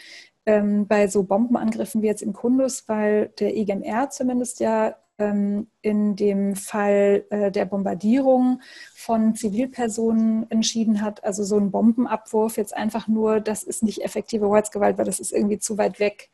bei 0.49 1.09
so 1.09 1.25
Bombenangriffen 1.25 2.03
wie 2.03 2.07
jetzt 2.07 2.23
in 2.23 2.33
Kundus, 2.33 2.85
weil 2.87 3.33
der 3.41 3.57
EGMR 3.57 4.11
zumindest 4.11 4.61
ja 4.61 4.95
in 5.19 6.17
dem 6.17 6.57
Fall 6.57 7.25
äh, 7.31 7.51
der 7.51 7.65
Bombardierung 7.65 8.61
von 8.95 9.35
Zivilpersonen 9.35 10.51
entschieden 10.51 11.01
hat. 11.01 11.25
Also 11.25 11.43
so 11.43 11.57
ein 11.57 11.71
Bombenabwurf 11.71 12.57
jetzt 12.59 12.77
einfach 12.77 13.09
nur, 13.09 13.41
das 13.41 13.63
ist 13.63 13.83
nicht 13.83 14.05
effektive 14.05 14.47
Gewalt, 14.47 14.99
weil 14.99 15.07
das 15.07 15.21
ist 15.21 15.33
irgendwie 15.33 15.59
zu 15.59 15.79
weit 15.79 16.01
weg. 16.01 16.29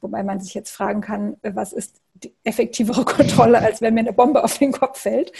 Wobei 0.00 0.22
man 0.22 0.40
sich 0.40 0.54
jetzt 0.54 0.70
fragen 0.70 1.00
kann, 1.00 1.36
äh, 1.42 1.52
was 1.54 1.72
ist 1.72 2.00
die 2.14 2.34
effektivere 2.44 3.04
Kontrolle, 3.16 3.58
als 3.58 3.80
wenn 3.80 3.94
mir 3.94 4.00
eine 4.00 4.12
Bombe 4.12 4.44
auf 4.44 4.58
den 4.58 4.72
Kopf 4.72 5.00
fällt. 5.00 5.32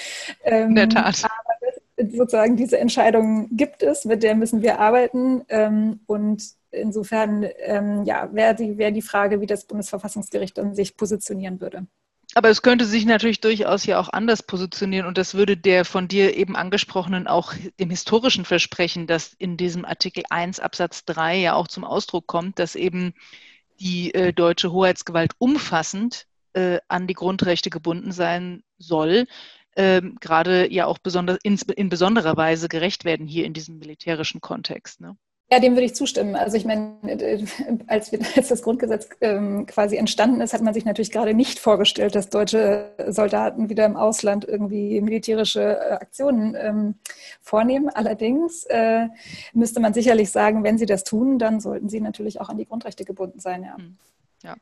Ähm, 0.44 0.70
in 0.70 0.74
der 0.74 0.88
Tat. 0.88 1.24
Aber 1.24 2.10
sozusagen 2.10 2.56
diese 2.56 2.78
Entscheidung 2.78 3.48
gibt 3.56 3.82
es, 3.82 4.04
mit 4.04 4.22
der 4.22 4.34
müssen 4.34 4.62
wir 4.62 4.80
arbeiten. 4.80 5.42
Ähm, 5.48 6.00
und 6.06 6.42
insofern 6.70 7.46
ähm, 7.58 8.04
ja, 8.04 8.28
wäre 8.32 8.54
die, 8.54 8.78
wär 8.78 8.90
die 8.90 9.02
Frage, 9.02 9.40
wie 9.40 9.46
das 9.46 9.64
Bundesverfassungsgericht 9.64 10.56
dann 10.58 10.74
sich 10.74 10.96
positionieren 10.96 11.60
würde. 11.60 11.86
Aber 12.34 12.48
es 12.48 12.62
könnte 12.62 12.84
sich 12.84 13.06
natürlich 13.06 13.40
durchaus 13.40 13.86
ja 13.86 13.98
auch 13.98 14.08
anders 14.08 14.42
positionieren 14.44 15.06
und 15.06 15.18
das 15.18 15.34
würde 15.34 15.56
der 15.56 15.84
von 15.84 16.06
dir 16.06 16.36
eben 16.36 16.54
angesprochenen 16.54 17.26
auch 17.26 17.54
dem 17.80 17.90
historischen 17.90 18.44
Versprechen, 18.44 19.06
das 19.08 19.34
in 19.34 19.56
diesem 19.56 19.84
Artikel 19.84 20.22
1 20.30 20.60
Absatz 20.60 21.04
3 21.06 21.38
ja 21.38 21.54
auch 21.54 21.66
zum 21.66 21.84
Ausdruck 21.84 22.28
kommt, 22.28 22.58
dass 22.60 22.76
eben 22.76 23.14
die 23.80 24.14
äh, 24.14 24.32
deutsche 24.32 24.70
Hoheitsgewalt 24.70 25.32
umfassend 25.38 26.26
äh, 26.52 26.78
an 26.88 27.06
die 27.06 27.14
Grundrechte 27.14 27.70
gebunden 27.70 28.12
sein 28.12 28.62
soll, 28.78 29.26
äh, 29.72 30.02
gerade 30.20 30.72
ja 30.72 30.86
auch 30.86 30.98
besonders 30.98 31.38
in, 31.42 31.58
in, 31.76 31.88
besonderer 31.88 32.36
Weise 32.36 32.68
gerecht 32.68 33.04
werden 33.04 33.26
hier 33.26 33.44
in 33.44 33.54
diesem 33.54 33.78
militärischen 33.78 34.40
Kontext. 34.40 35.00
Ne? 35.00 35.16
Ja, 35.52 35.58
dem 35.58 35.72
würde 35.72 35.86
ich 35.86 35.96
zustimmen. 35.96 36.36
Also 36.36 36.56
ich 36.56 36.64
meine, 36.64 36.94
äh, 37.02 37.44
als, 37.88 38.12
wir, 38.12 38.20
als 38.36 38.48
das 38.48 38.62
Grundgesetz 38.62 39.08
ähm, 39.20 39.66
quasi 39.66 39.96
entstanden 39.96 40.40
ist, 40.40 40.52
hat 40.52 40.62
man 40.62 40.74
sich 40.74 40.84
natürlich 40.84 41.10
gerade 41.10 41.34
nicht 41.34 41.58
vorgestellt, 41.58 42.14
dass 42.14 42.30
deutsche 42.30 42.92
Soldaten 43.08 43.68
wieder 43.68 43.84
im 43.84 43.96
Ausland 43.96 44.44
irgendwie 44.44 45.00
militärische 45.00 45.60
äh, 45.60 45.92
Aktionen 45.94 46.56
ähm, 46.56 46.94
vornehmen. 47.40 47.88
Allerdings 47.88 48.64
äh, 48.66 49.08
müsste 49.52 49.80
man 49.80 49.92
sicherlich 49.92 50.30
sagen, 50.30 50.62
wenn 50.62 50.78
sie 50.78 50.86
das 50.86 51.02
tun, 51.02 51.40
dann 51.40 51.58
sollten 51.58 51.88
sie 51.88 52.00
natürlich 52.00 52.40
auch 52.40 52.48
an 52.48 52.56
die 52.56 52.66
Grundrechte 52.66 53.04
gebunden 53.04 53.40
sein. 53.40 53.64
Ja. 53.64 53.76
Hm. 53.76 53.96
ja. 54.44 54.54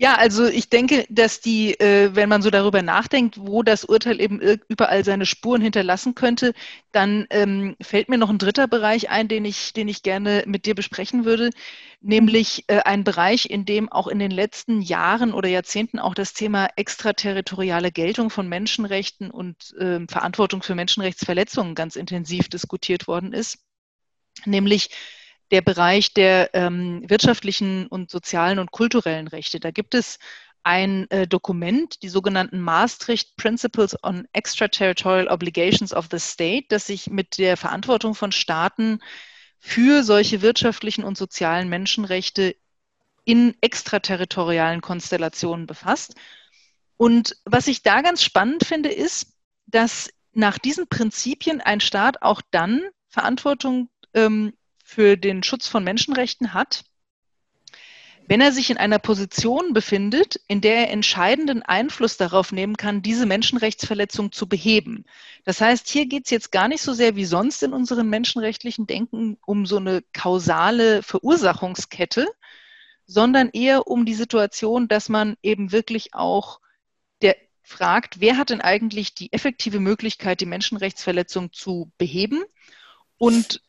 Ja, 0.00 0.14
also 0.14 0.46
ich 0.46 0.70
denke, 0.70 1.04
dass 1.08 1.40
die, 1.40 1.72
äh, 1.80 2.14
wenn 2.14 2.28
man 2.28 2.40
so 2.40 2.50
darüber 2.50 2.82
nachdenkt, 2.82 3.36
wo 3.36 3.64
das 3.64 3.84
Urteil 3.84 4.20
eben 4.20 4.40
überall 4.68 5.04
seine 5.04 5.26
Spuren 5.26 5.60
hinterlassen 5.60 6.14
könnte, 6.14 6.52
dann 6.92 7.26
ähm, 7.30 7.74
fällt 7.82 8.08
mir 8.08 8.16
noch 8.16 8.30
ein 8.30 8.38
dritter 8.38 8.68
Bereich 8.68 9.10
ein, 9.10 9.26
den 9.26 9.44
ich, 9.44 9.72
den 9.72 9.88
ich 9.88 10.04
gerne 10.04 10.44
mit 10.46 10.66
dir 10.66 10.76
besprechen 10.76 11.24
würde, 11.24 11.50
nämlich 12.00 12.62
äh, 12.68 12.78
ein 12.84 13.02
Bereich, 13.02 13.50
in 13.50 13.64
dem 13.64 13.90
auch 13.90 14.06
in 14.06 14.20
den 14.20 14.30
letzten 14.30 14.82
Jahren 14.82 15.34
oder 15.34 15.48
Jahrzehnten 15.48 15.98
auch 15.98 16.14
das 16.14 16.32
Thema 16.32 16.68
extraterritoriale 16.76 17.90
Geltung 17.90 18.30
von 18.30 18.48
Menschenrechten 18.48 19.32
und 19.32 19.74
äh, 19.80 19.98
Verantwortung 20.08 20.62
für 20.62 20.76
Menschenrechtsverletzungen 20.76 21.74
ganz 21.74 21.96
intensiv 21.96 22.48
diskutiert 22.48 23.08
worden 23.08 23.32
ist, 23.32 23.58
nämlich 24.44 24.90
der 25.50 25.62
Bereich 25.62 26.14
der 26.14 26.50
ähm, 26.54 27.02
wirtschaftlichen 27.08 27.86
und 27.86 28.10
sozialen 28.10 28.58
und 28.58 28.70
kulturellen 28.70 29.28
Rechte. 29.28 29.60
Da 29.60 29.70
gibt 29.70 29.94
es 29.94 30.18
ein 30.62 31.10
äh, 31.10 31.26
Dokument, 31.26 32.02
die 32.02 32.08
sogenannten 32.08 32.60
Maastricht 32.60 33.36
Principles 33.36 33.96
on 34.02 34.28
Extraterritorial 34.32 35.28
Obligations 35.28 35.94
of 35.94 36.08
the 36.10 36.18
State, 36.18 36.66
das 36.68 36.86
sich 36.86 37.08
mit 37.08 37.38
der 37.38 37.56
Verantwortung 37.56 38.14
von 38.14 38.32
Staaten 38.32 39.00
für 39.58 40.02
solche 40.02 40.42
wirtschaftlichen 40.42 41.04
und 41.04 41.16
sozialen 41.16 41.68
Menschenrechte 41.68 42.54
in 43.24 43.54
extraterritorialen 43.60 44.80
Konstellationen 44.80 45.66
befasst. 45.66 46.14
Und 46.96 47.36
was 47.44 47.66
ich 47.66 47.82
da 47.82 48.02
ganz 48.02 48.22
spannend 48.22 48.64
finde, 48.64 48.90
ist, 48.90 49.34
dass 49.66 50.10
nach 50.32 50.58
diesen 50.58 50.88
Prinzipien 50.88 51.60
ein 51.60 51.80
Staat 51.80 52.22
auch 52.22 52.42
dann 52.50 52.82
Verantwortung 53.08 53.90
ähm, 54.14 54.52
für 54.88 55.18
den 55.18 55.42
Schutz 55.42 55.68
von 55.68 55.84
Menschenrechten 55.84 56.54
hat, 56.54 56.82
wenn 58.26 58.40
er 58.40 58.52
sich 58.52 58.70
in 58.70 58.78
einer 58.78 58.98
Position 58.98 59.74
befindet, 59.74 60.40
in 60.48 60.62
der 60.62 60.76
er 60.76 60.90
entscheidenden 60.90 61.62
Einfluss 61.62 62.16
darauf 62.16 62.52
nehmen 62.52 62.78
kann, 62.78 63.02
diese 63.02 63.26
Menschenrechtsverletzung 63.26 64.32
zu 64.32 64.48
beheben. 64.48 65.04
Das 65.44 65.60
heißt, 65.60 65.88
hier 65.88 66.06
geht 66.06 66.24
es 66.24 66.30
jetzt 66.30 66.52
gar 66.52 66.68
nicht 66.68 66.80
so 66.80 66.94
sehr 66.94 67.16
wie 67.16 67.26
sonst 67.26 67.62
in 67.62 67.74
unserem 67.74 68.08
menschenrechtlichen 68.08 68.86
Denken 68.86 69.36
um 69.44 69.66
so 69.66 69.76
eine 69.76 70.02
kausale 70.14 71.02
Verursachungskette, 71.02 72.26
sondern 73.04 73.50
eher 73.50 73.88
um 73.88 74.06
die 74.06 74.14
Situation, 74.14 74.88
dass 74.88 75.10
man 75.10 75.36
eben 75.42 75.70
wirklich 75.70 76.14
auch 76.14 76.60
der 77.20 77.36
fragt, 77.62 78.20
wer 78.20 78.38
hat 78.38 78.48
denn 78.48 78.62
eigentlich 78.62 79.14
die 79.14 79.34
effektive 79.34 79.80
Möglichkeit, 79.80 80.40
die 80.40 80.46
Menschenrechtsverletzung 80.46 81.52
zu 81.52 81.92
beheben 81.98 82.42
und 83.18 83.60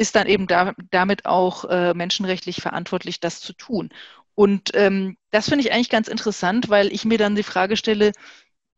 ist 0.00 0.16
dann 0.16 0.26
eben 0.26 0.46
da, 0.46 0.72
damit 0.90 1.26
auch 1.26 1.66
äh, 1.66 1.92
menschenrechtlich 1.92 2.62
verantwortlich, 2.62 3.20
das 3.20 3.40
zu 3.40 3.52
tun. 3.52 3.90
Und 4.34 4.70
ähm, 4.72 5.18
das 5.30 5.50
finde 5.50 5.62
ich 5.62 5.72
eigentlich 5.72 5.90
ganz 5.90 6.08
interessant, 6.08 6.70
weil 6.70 6.90
ich 6.90 7.04
mir 7.04 7.18
dann 7.18 7.36
die 7.36 7.42
Frage 7.42 7.76
stelle, 7.76 8.12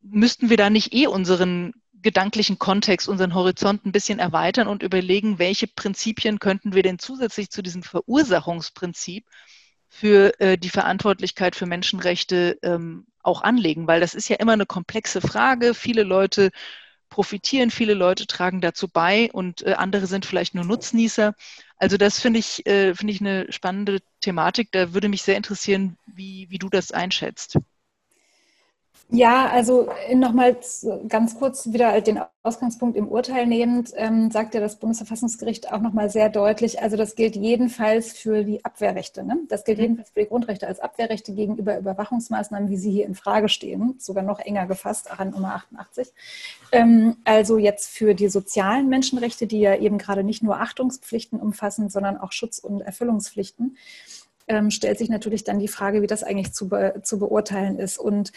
müssten 0.00 0.50
wir 0.50 0.56
da 0.56 0.68
nicht 0.68 0.92
eh 0.92 1.06
unseren 1.06 1.74
gedanklichen 1.92 2.58
Kontext, 2.58 3.08
unseren 3.08 3.34
Horizont 3.34 3.86
ein 3.86 3.92
bisschen 3.92 4.18
erweitern 4.18 4.66
und 4.66 4.82
überlegen, 4.82 5.38
welche 5.38 5.68
Prinzipien 5.68 6.40
könnten 6.40 6.74
wir 6.74 6.82
denn 6.82 6.98
zusätzlich 6.98 7.50
zu 7.50 7.62
diesem 7.62 7.84
Verursachungsprinzip 7.84 9.24
für 9.88 10.40
äh, 10.40 10.58
die 10.58 10.70
Verantwortlichkeit 10.70 11.54
für 11.54 11.66
Menschenrechte 11.66 12.58
ähm, 12.62 13.06
auch 13.22 13.42
anlegen, 13.42 13.86
weil 13.86 14.00
das 14.00 14.14
ist 14.14 14.28
ja 14.28 14.36
immer 14.40 14.54
eine 14.54 14.66
komplexe 14.66 15.20
Frage. 15.20 15.74
Viele 15.74 16.02
Leute 16.02 16.50
profitieren 17.12 17.70
viele 17.70 17.92
Leute, 17.92 18.26
tragen 18.26 18.62
dazu 18.62 18.88
bei 18.88 19.30
und 19.32 19.66
äh, 19.66 19.74
andere 19.74 20.06
sind 20.06 20.24
vielleicht 20.24 20.54
nur 20.54 20.64
Nutznießer. 20.64 21.34
Also 21.76 21.98
das 21.98 22.18
finde 22.18 22.38
ich, 22.38 22.66
äh, 22.66 22.94
finde 22.94 23.12
ich 23.12 23.20
eine 23.20 23.52
spannende 23.52 24.00
Thematik. 24.20 24.72
Da 24.72 24.94
würde 24.94 25.10
mich 25.10 25.22
sehr 25.22 25.36
interessieren, 25.36 25.98
wie, 26.06 26.46
wie 26.48 26.58
du 26.58 26.70
das 26.70 26.90
einschätzt. 26.90 27.58
Ja, 29.08 29.48
also 29.50 29.90
nochmal 30.14 30.56
ganz 31.08 31.38
kurz 31.38 31.70
wieder 31.70 32.00
den 32.00 32.20
Ausgangspunkt 32.42 32.96
im 32.96 33.08
Urteil 33.08 33.46
nehmend, 33.46 33.92
ähm, 33.96 34.30
sagt 34.30 34.54
ja 34.54 34.60
das 34.60 34.78
Bundesverfassungsgericht 34.78 35.70
auch 35.70 35.80
nochmal 35.80 36.08
sehr 36.08 36.30
deutlich, 36.30 36.80
also 36.80 36.96
das 36.96 37.14
gilt 37.14 37.36
jedenfalls 37.36 38.12
für 38.12 38.42
die 38.42 38.64
Abwehrrechte. 38.64 39.22
Ne? 39.22 39.38
Das 39.48 39.64
gilt 39.64 39.78
mhm. 39.78 39.82
jedenfalls 39.82 40.10
für 40.10 40.20
die 40.20 40.28
Grundrechte 40.28 40.66
als 40.66 40.80
Abwehrrechte 40.80 41.34
gegenüber 41.34 41.78
Überwachungsmaßnahmen, 41.78 42.70
wie 42.70 42.78
sie 42.78 42.90
hier 42.90 43.04
in 43.04 43.14
Frage 43.14 43.50
stehen, 43.50 43.96
sogar 43.98 44.24
noch 44.24 44.40
enger 44.40 44.66
gefasst, 44.66 45.10
Nummer 45.22 45.54
88. 45.56 46.08
Ähm, 46.72 47.16
also 47.24 47.58
jetzt 47.58 47.90
für 47.90 48.14
die 48.14 48.28
sozialen 48.28 48.88
Menschenrechte, 48.88 49.46
die 49.46 49.60
ja 49.60 49.76
eben 49.76 49.98
gerade 49.98 50.24
nicht 50.24 50.42
nur 50.42 50.58
Achtungspflichten 50.58 51.38
umfassen, 51.38 51.90
sondern 51.90 52.16
auch 52.16 52.32
Schutz- 52.32 52.58
und 52.58 52.80
Erfüllungspflichten 52.80 53.76
ähm, 54.48 54.70
stellt 54.70 54.98
sich 54.98 55.08
natürlich 55.08 55.44
dann 55.44 55.58
die 55.58 55.68
Frage, 55.68 56.02
wie 56.02 56.06
das 56.06 56.22
eigentlich 56.22 56.52
zu, 56.52 56.68
be 56.68 57.00
zu 57.02 57.18
beurteilen 57.18 57.78
ist. 57.78 57.98
Und 57.98 58.32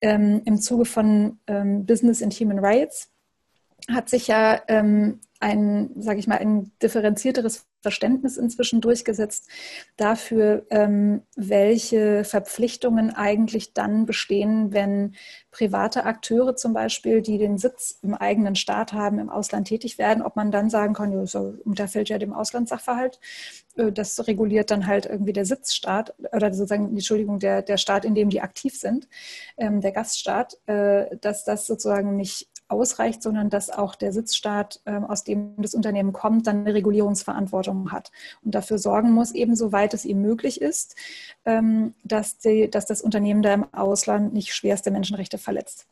ähm, 0.00 0.42
im 0.44 0.58
Zuge 0.58 0.84
von 0.84 1.38
ähm, 1.46 1.86
Business 1.86 2.22
and 2.22 2.34
Human 2.34 2.58
Rights 2.58 3.12
hat 3.88 4.08
sich 4.08 4.26
ja 4.26 4.60
ähm, 4.68 5.20
ein, 5.40 5.90
sage 5.98 6.18
ich 6.18 6.26
mal, 6.26 6.38
ein 6.38 6.72
differenzierteres 6.82 7.66
Verständnis 7.82 8.36
inzwischen 8.36 8.80
durchgesetzt 8.80 9.48
dafür, 9.96 10.66
ähm, 10.70 11.22
welche 11.36 12.24
Verpflichtungen 12.24 13.14
eigentlich 13.14 13.74
dann 13.74 14.06
bestehen, 14.06 14.72
wenn 14.72 15.14
private 15.52 16.04
Akteure 16.04 16.56
zum 16.56 16.72
Beispiel, 16.72 17.22
die 17.22 17.38
den 17.38 17.58
Sitz 17.58 17.98
im 18.02 18.14
eigenen 18.14 18.56
Staat 18.56 18.92
haben, 18.92 19.18
im 19.18 19.30
Ausland 19.30 19.68
tätig 19.68 19.98
werden, 19.98 20.22
ob 20.22 20.36
man 20.36 20.50
dann 20.50 20.68
sagen 20.68 20.94
kann, 20.94 21.12
ja, 21.12 21.24
so 21.26 21.54
unterfällt 21.64 22.08
ja 22.08 22.18
dem 22.18 22.32
Auslandssachverhalt. 22.32 23.20
Äh, 23.76 23.92
das 23.92 24.26
reguliert 24.26 24.70
dann 24.70 24.86
halt 24.86 25.06
irgendwie 25.06 25.32
der 25.32 25.46
Sitzstaat 25.46 26.14
oder 26.32 26.52
sozusagen, 26.52 26.88
Entschuldigung, 26.88 27.38
der, 27.38 27.62
der 27.62 27.76
Staat, 27.76 28.04
in 28.04 28.14
dem 28.14 28.30
die 28.30 28.40
aktiv 28.40 28.76
sind, 28.76 29.06
ähm, 29.58 29.80
der 29.80 29.92
Gaststaat, 29.92 30.58
äh, 30.66 31.16
dass 31.20 31.44
das 31.44 31.66
sozusagen 31.66 32.16
nicht 32.16 32.48
ausreicht, 32.68 33.22
sondern 33.22 33.50
dass 33.50 33.70
auch 33.70 33.94
der 33.94 34.12
Sitzstaat, 34.12 34.80
ähm, 34.86 35.04
aus 35.04 35.24
dem 35.24 35.54
das 35.58 35.74
Unternehmen 35.74 36.12
kommt, 36.12 36.46
dann 36.46 36.60
eine 36.60 36.74
Regulierungsverantwortung 36.74 37.92
hat 37.92 38.10
und 38.44 38.54
dafür 38.54 38.78
sorgen 38.78 39.12
muss, 39.12 39.32
eben 39.32 39.56
soweit 39.56 39.94
es 39.94 40.04
ihm 40.04 40.20
möglich 40.20 40.60
ist, 40.60 40.96
ähm, 41.44 41.94
dass, 42.04 42.38
die, 42.38 42.70
dass 42.70 42.86
das 42.86 43.02
Unternehmen 43.02 43.42
da 43.42 43.54
im 43.54 43.72
Ausland 43.72 44.32
nicht 44.32 44.54
schwerste 44.54 44.90
Menschenrechte 44.90 45.38
verletzt. 45.38 45.86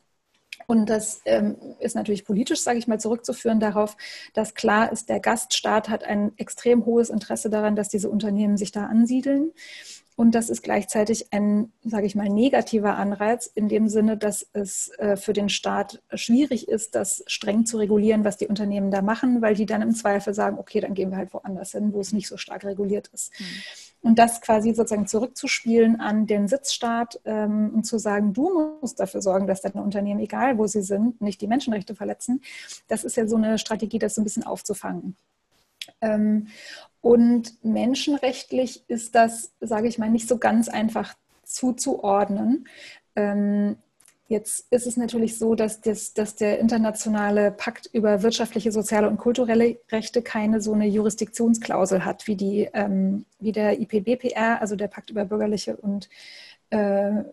Und 0.67 0.89
das 0.89 1.21
ähm, 1.25 1.57
ist 1.79 1.95
natürlich 1.95 2.25
politisch, 2.25 2.61
sage 2.61 2.79
ich 2.79 2.87
mal, 2.87 2.99
zurückzuführen 2.99 3.59
darauf, 3.59 3.97
dass 4.33 4.55
klar 4.55 4.91
ist, 4.91 5.09
der 5.09 5.19
Gaststaat 5.19 5.89
hat 5.89 6.03
ein 6.03 6.31
extrem 6.37 6.85
hohes 6.85 7.09
Interesse 7.09 7.49
daran, 7.49 7.75
dass 7.75 7.89
diese 7.89 8.09
Unternehmen 8.09 8.57
sich 8.57 8.71
da 8.71 8.85
ansiedeln. 8.87 9.51
Und 10.17 10.33
das 10.33 10.49
ist 10.49 10.63
gleichzeitig 10.63 11.33
ein, 11.33 11.73
sage 11.83 12.05
ich 12.05 12.15
mal, 12.15 12.29
negativer 12.29 12.95
Anreiz 12.95 13.47
in 13.47 13.67
dem 13.67 13.89
Sinne, 13.89 14.15
dass 14.15 14.47
es 14.53 14.89
äh, 14.97 15.17
für 15.17 15.33
den 15.33 15.49
Staat 15.49 16.01
schwierig 16.13 16.69
ist, 16.69 16.95
das 16.95 17.23
streng 17.27 17.65
zu 17.65 17.77
regulieren, 17.77 18.23
was 18.23 18.37
die 18.37 18.47
Unternehmen 18.47 18.91
da 18.91 19.01
machen, 19.01 19.41
weil 19.41 19.55
die 19.55 19.65
dann 19.65 19.81
im 19.81 19.93
Zweifel 19.93 20.33
sagen, 20.33 20.57
okay, 20.57 20.79
dann 20.79 20.93
gehen 20.93 21.11
wir 21.11 21.17
halt 21.17 21.33
woanders 21.33 21.73
hin, 21.73 21.91
wo 21.91 21.99
es 21.99 22.13
nicht 22.13 22.29
so 22.29 22.37
stark 22.37 22.63
reguliert 22.63 23.09
ist. 23.09 23.37
Mhm. 23.39 23.45
Und 24.09 24.19
das 24.19 24.39
quasi 24.39 24.73
sozusagen 24.73 25.07
zurückzuspielen 25.07 25.99
an 25.99 26.27
den 26.27 26.47
Sitzstaat 26.47 27.19
ähm, 27.25 27.71
und 27.75 27.83
zu 27.85 27.97
sagen, 27.97 28.33
du 28.33 28.77
musst 28.79 28.99
dafür 29.01 29.21
sorgen, 29.21 29.47
dass 29.47 29.61
deine 29.61 29.83
Unternehmen, 29.83 30.21
egal 30.21 30.57
wo 30.57 30.65
sie 30.67 30.83
sind, 30.83 31.19
nicht 31.19 31.41
die 31.41 31.47
Menschenrechte 31.47 31.93
verletzen, 31.93 32.41
das 32.87 33.03
ist 33.03 33.17
ja 33.17 33.27
so 33.27 33.35
eine 33.35 33.57
Strategie, 33.57 33.99
das 33.99 34.15
so 34.15 34.21
ein 34.21 34.23
bisschen 34.23 34.43
aufzufangen. 34.43 35.17
Ähm, 36.05 36.47
und 37.01 37.63
menschenrechtlich 37.63 38.83
ist 38.87 39.15
das, 39.15 39.51
sage 39.59 39.87
ich 39.87 39.97
mal, 39.97 40.09
nicht 40.09 40.27
so 40.27 40.37
ganz 40.37 40.69
einfach 40.69 41.13
zuzuordnen. 41.43 42.67
Ähm, 43.15 43.77
jetzt 44.27 44.65
ist 44.71 44.87
es 44.87 44.97
natürlich 44.97 45.37
so, 45.37 45.53
dass, 45.53 45.81
das, 45.81 46.13
dass 46.13 46.35
der 46.35 46.59
internationale 46.59 47.51
Pakt 47.51 47.89
über 47.93 48.23
wirtschaftliche, 48.23 48.71
soziale 48.71 49.07
und 49.07 49.17
kulturelle 49.17 49.77
Rechte 49.91 50.23
keine 50.23 50.61
so 50.61 50.73
eine 50.73 50.87
Jurisdiktionsklausel 50.87 52.05
hat 52.05 52.25
wie, 52.27 52.35
die, 52.35 52.69
ähm, 52.73 53.25
wie 53.39 53.51
der 53.51 53.79
IPBPR, 53.79 54.59
also 54.61 54.75
der 54.75 54.87
Pakt 54.87 55.11
über 55.11 55.25
bürgerliche 55.25 55.77
und 55.77 56.09
äh, 56.71 57.23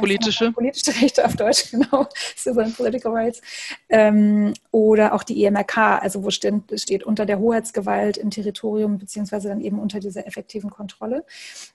politische. 0.00 0.52
politische 0.52 1.00
Rechte 1.00 1.24
auf 1.24 1.36
Deutsch, 1.36 1.70
genau, 1.70 2.06
Civil 2.36 2.70
Political 2.70 3.12
Rights. 3.12 3.40
Ähm, 3.88 4.54
oder 4.70 5.14
auch 5.14 5.22
die 5.22 5.44
EMRK, 5.44 6.02
also 6.02 6.24
wo 6.24 6.30
steht, 6.30 6.54
steht 6.80 7.04
unter 7.04 7.26
der 7.26 7.38
Hoheitsgewalt 7.38 8.16
im 8.16 8.30
Territorium, 8.30 8.98
beziehungsweise 8.98 9.48
dann 9.48 9.60
eben 9.60 9.78
unter 9.78 10.00
dieser 10.00 10.26
effektiven 10.26 10.70
Kontrolle. 10.70 11.24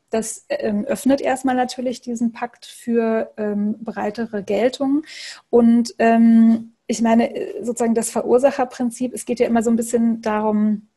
Das 0.09 0.45
ähm, 0.49 0.85
öffnet 0.85 1.21
erstmal 1.21 1.55
natürlich 1.55 2.01
diesen 2.01 2.33
Pakt 2.33 2.65
für 2.65 3.31
ähm, 3.37 3.75
breitere 3.83 4.43
Geltung. 4.43 5.03
Und 5.49 5.95
ähm, 5.99 6.73
ich 6.87 7.01
meine, 7.01 7.35
äh, 7.35 7.63
sozusagen 7.63 7.95
das 7.95 8.11
Verursacherprinzip, 8.11 9.13
es 9.13 9.25
geht 9.25 9.39
ja 9.39 9.47
immer 9.47 9.63
so 9.63 9.69
ein 9.69 9.75
bisschen 9.75 10.21
darum, 10.21 10.87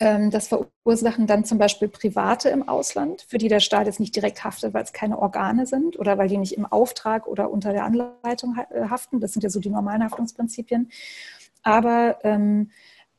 das 0.00 0.48
verursachen 0.48 1.26
dann 1.26 1.44
zum 1.44 1.58
Beispiel 1.58 1.88
Private 1.88 2.48
im 2.48 2.66
Ausland, 2.66 3.26
für 3.28 3.36
die 3.36 3.48
der 3.48 3.60
Staat 3.60 3.86
jetzt 3.86 4.00
nicht 4.00 4.16
direkt 4.16 4.42
haftet, 4.44 4.72
weil 4.72 4.82
es 4.82 4.94
keine 4.94 5.18
Organe 5.18 5.66
sind 5.66 5.98
oder 5.98 6.16
weil 6.16 6.28
die 6.28 6.38
nicht 6.38 6.56
im 6.56 6.64
Auftrag 6.64 7.26
oder 7.26 7.50
unter 7.50 7.72
der 7.74 7.84
Anleitung 7.84 8.56
äh, 8.70 8.88
haften. 8.88 9.20
Das 9.20 9.34
sind 9.34 9.42
ja 9.42 9.50
so 9.50 9.60
die 9.60 9.68
normalen 9.68 10.02
Haftungsprinzipien. 10.02 10.90
Aber 11.62 12.18
ähm, 12.24 12.70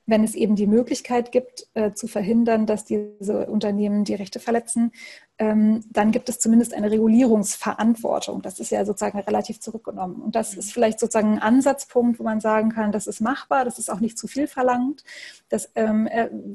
wenn 0.05 0.23
es 0.23 0.35
eben 0.35 0.55
die 0.55 0.67
Möglichkeit 0.67 1.31
gibt, 1.31 1.67
äh, 1.73 1.93
zu 1.93 2.07
verhindern, 2.07 2.65
dass 2.65 2.85
diese 2.85 3.47
Unternehmen 3.47 4.03
die 4.03 4.15
Rechte 4.15 4.39
verletzen, 4.39 4.91
ähm, 5.37 5.83
dann 5.89 6.11
gibt 6.11 6.29
es 6.29 6.39
zumindest 6.39 6.73
eine 6.73 6.91
Regulierungsverantwortung. 6.91 8.41
Das 8.41 8.59
ist 8.59 8.71
ja 8.71 8.85
sozusagen 8.85 9.19
relativ 9.19 9.59
zurückgenommen. 9.59 10.21
Und 10.21 10.35
das 10.35 10.53
ist 10.53 10.71
vielleicht 10.71 10.99
sozusagen 10.99 11.33
ein 11.33 11.39
Ansatzpunkt, 11.39 12.19
wo 12.19 12.23
man 12.23 12.39
sagen 12.39 12.69
kann, 12.69 12.91
das 12.91 13.07
ist 13.07 13.21
machbar, 13.21 13.65
das 13.65 13.79
ist 13.79 13.89
auch 13.89 13.99
nicht 13.99 14.17
zu 14.17 14.27
viel 14.27 14.47
verlangt. 14.47 15.03
Das 15.49 15.71
ähm, 15.75 16.07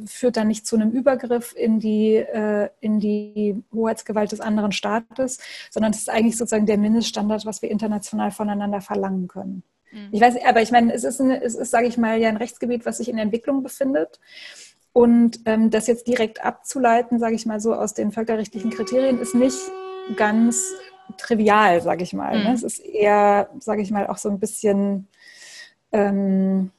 führt 0.06 0.36
dann 0.36 0.48
nicht 0.48 0.66
zu 0.66 0.76
einem 0.76 0.90
Übergriff 0.90 1.54
in 1.56 1.80
die, 1.80 2.14
äh, 2.14 2.68
in 2.80 3.00
die 3.00 3.62
Hoheitsgewalt 3.72 4.32
des 4.32 4.40
anderen 4.40 4.72
Staates, 4.72 5.38
sondern 5.70 5.92
es 5.92 5.98
ist 5.98 6.10
eigentlich 6.10 6.36
sozusagen 6.36 6.66
der 6.66 6.78
Mindeststandard, 6.78 7.46
was 7.46 7.62
wir 7.62 7.70
international 7.70 8.30
voneinander 8.30 8.80
verlangen 8.80 9.28
können. 9.28 9.62
Mhm. 9.92 10.08
Ich 10.12 10.20
weiß, 10.20 10.36
aber 10.46 10.62
ich 10.62 10.70
meine, 10.70 10.92
es 10.92 11.04
ist, 11.04 11.20
eine, 11.20 11.42
es 11.42 11.54
ist, 11.54 11.70
sage 11.70 11.86
ich 11.86 11.98
mal, 11.98 12.18
ja 12.18 12.28
ein 12.28 12.36
Rechtsgebiet, 12.36 12.86
was 12.86 12.98
sich 12.98 13.08
in 13.08 13.18
Entwicklung 13.18 13.62
befindet. 13.62 14.20
Und 14.92 15.40
ähm, 15.44 15.70
das 15.70 15.86
jetzt 15.86 16.06
direkt 16.06 16.42
abzuleiten, 16.42 17.18
sage 17.18 17.34
ich 17.34 17.44
mal 17.44 17.60
so, 17.60 17.74
aus 17.74 17.92
den 17.92 18.12
völkerrechtlichen 18.12 18.70
Kriterien, 18.70 19.20
ist 19.20 19.34
nicht 19.34 19.58
ganz 20.16 20.72
trivial, 21.18 21.82
sage 21.82 22.02
ich 22.02 22.12
mal. 22.12 22.32
Ne? 22.32 22.38
Mhm. 22.38 22.44
Ne? 22.44 22.54
Es 22.54 22.62
ist 22.62 22.78
eher, 22.78 23.50
sage 23.60 23.82
ich 23.82 23.90
mal, 23.90 24.06
auch 24.06 24.18
so 24.18 24.28
ein 24.30 24.40
bisschen 24.40 25.08
ähm, 25.92 26.70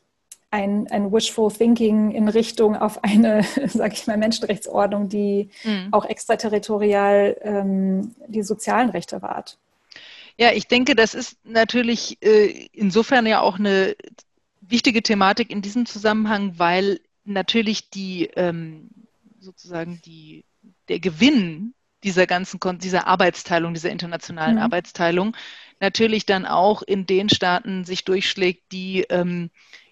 ein, 0.50 0.88
ein 0.90 1.12
Wishful 1.12 1.52
Thinking 1.52 2.12
in 2.12 2.30
Richtung 2.30 2.76
auf 2.76 3.04
eine, 3.04 3.44
sage 3.68 3.94
ich 3.94 4.08
mal, 4.08 4.18
Menschenrechtsordnung, 4.18 5.10
die 5.10 5.50
mhm. 5.64 5.90
auch 5.92 6.06
extraterritorial 6.06 7.38
ähm, 7.42 8.16
die 8.28 8.44
sozialen 8.44 8.90
Rechte 8.90 9.22
wahrt. 9.22 9.58
Ja, 10.38 10.52
ich 10.52 10.68
denke, 10.68 10.96
das 10.96 11.14
ist 11.14 11.38
natürlich 11.46 12.18
äh, 12.22 12.68
insofern 12.72 13.26
ja 13.26 13.42
auch 13.42 13.58
eine 13.58 13.96
wichtige 14.62 15.02
Thematik 15.02 15.50
in 15.50 15.62
diesem 15.62 15.86
Zusammenhang, 15.86 16.60
weil 16.60 17.00
natürlich 17.24 17.90
die 17.90 18.26
ähm, 18.36 18.90
sozusagen 19.40 20.02
die, 20.06 20.46
der 20.90 21.00
Gewinn 21.00 21.74
dieser 22.04 22.28
ganzen 22.28 22.60
dieser 22.80 23.08
Arbeitsteilung, 23.08 23.74
dieser 23.74 23.90
internationalen 23.90 24.56
mhm. 24.56 24.62
Arbeitsteilung 24.62 25.36
natürlich 25.80 26.26
dann 26.26 26.46
auch 26.46 26.82
in 26.82 27.06
den 27.06 27.30
Staaten 27.30 27.86
sich 27.86 28.04
durchschlägt, 28.04 28.72
die 28.72 29.02
ähm, 29.10 29.50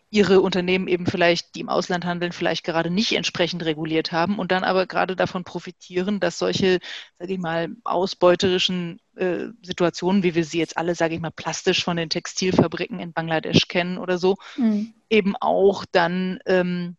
ihre 0.10 0.42
Unternehmen 0.42 0.88
eben 0.88 1.06
vielleicht, 1.06 1.56
die 1.56 1.60
im 1.62 1.70
Ausland 1.70 2.06
handeln, 2.06 2.32
vielleicht 2.32 2.64
gerade 2.64 2.90
nicht 2.90 3.12
entsprechend 3.14 3.66
reguliert 3.66 4.12
haben 4.12 4.40
und 4.40 4.52
dann 4.52 4.64
aber 4.64 4.86
gerade 4.86 5.16
davon 5.16 5.44
profitieren, 5.44 6.20
dass 6.20 6.40
solche, 6.40 6.80
sage 7.20 7.34
ich 7.34 7.40
mal, 7.40 7.70
ausbeuterischen 7.84 9.00
äh, 9.16 9.48
Situationen, 9.62 10.24
wie 10.24 10.36
wir 10.36 10.44
sie 10.44 10.60
jetzt 10.60 10.78
alle, 10.78 10.96
sage 10.96 11.16
ich 11.16 11.22
mal, 11.22 11.32
plastisch 11.32 11.84
von 11.84 11.98
den 11.98 12.10
Textilfabriken 12.10 13.00
in 13.00 13.14
Bangladesch 13.14 13.68
kennen 13.68 13.98
oder 13.98 14.18
so, 14.18 14.38
mhm. 14.58 14.94
eben 15.10 15.36
auch 15.40 15.86
dann 15.92 16.40
ähm, 16.46 16.98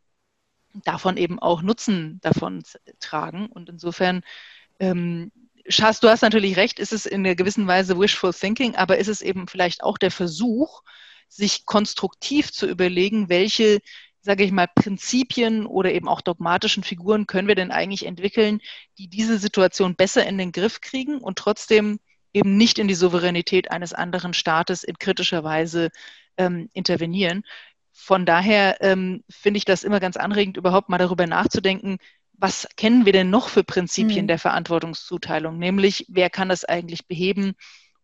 davon 0.84 1.16
eben 1.16 1.38
auch 1.38 1.62
Nutzen 1.62 2.18
davon 2.22 2.62
tragen. 3.00 3.46
Und 3.46 3.68
insofern 3.68 4.22
ähm, 4.78 5.30
Schas, 5.68 6.00
du 6.00 6.08
hast 6.08 6.22
natürlich 6.22 6.56
recht, 6.56 6.78
ist 6.78 6.92
es 6.92 7.06
in 7.06 7.26
einer 7.26 7.34
gewissen 7.34 7.66
Weise 7.66 7.98
wishful 7.98 8.32
thinking, 8.32 8.76
aber 8.76 8.98
ist 8.98 9.08
es 9.08 9.20
eben 9.20 9.48
vielleicht 9.48 9.82
auch 9.82 9.98
der 9.98 10.10
Versuch, 10.10 10.82
sich 11.28 11.66
konstruktiv 11.66 12.52
zu 12.52 12.66
überlegen, 12.68 13.28
welche, 13.28 13.80
sage 14.20 14.44
ich 14.44 14.52
mal, 14.52 14.68
Prinzipien 14.72 15.66
oder 15.66 15.92
eben 15.92 16.08
auch 16.08 16.20
dogmatischen 16.20 16.84
Figuren 16.84 17.26
können 17.26 17.48
wir 17.48 17.56
denn 17.56 17.72
eigentlich 17.72 18.06
entwickeln, 18.06 18.60
die 18.98 19.08
diese 19.08 19.38
Situation 19.38 19.96
besser 19.96 20.24
in 20.24 20.38
den 20.38 20.52
Griff 20.52 20.80
kriegen 20.80 21.18
und 21.18 21.38
trotzdem 21.38 21.98
eben 22.36 22.56
nicht 22.56 22.78
in 22.78 22.86
die 22.86 22.94
Souveränität 22.94 23.70
eines 23.70 23.92
anderen 23.94 24.34
Staates 24.34 24.84
in 24.84 24.98
kritischer 24.98 25.42
Weise 25.42 25.90
ähm, 26.36 26.68
intervenieren. 26.74 27.42
Von 27.92 28.26
daher 28.26 28.76
ähm, 28.80 29.24
finde 29.30 29.58
ich 29.58 29.64
das 29.64 29.82
immer 29.82 30.00
ganz 30.00 30.18
anregend, 30.18 30.58
überhaupt 30.58 30.90
mal 30.90 30.98
darüber 30.98 31.26
nachzudenken, 31.26 31.96
was 32.38 32.68
kennen 32.76 33.06
wir 33.06 33.14
denn 33.14 33.30
noch 33.30 33.48
für 33.48 33.64
Prinzipien 33.64 34.26
mhm. 34.26 34.28
der 34.28 34.38
Verantwortungszuteilung? 34.38 35.58
Nämlich, 35.58 36.04
wer 36.08 36.28
kann 36.28 36.50
das 36.50 36.66
eigentlich 36.66 37.06
beheben? 37.06 37.54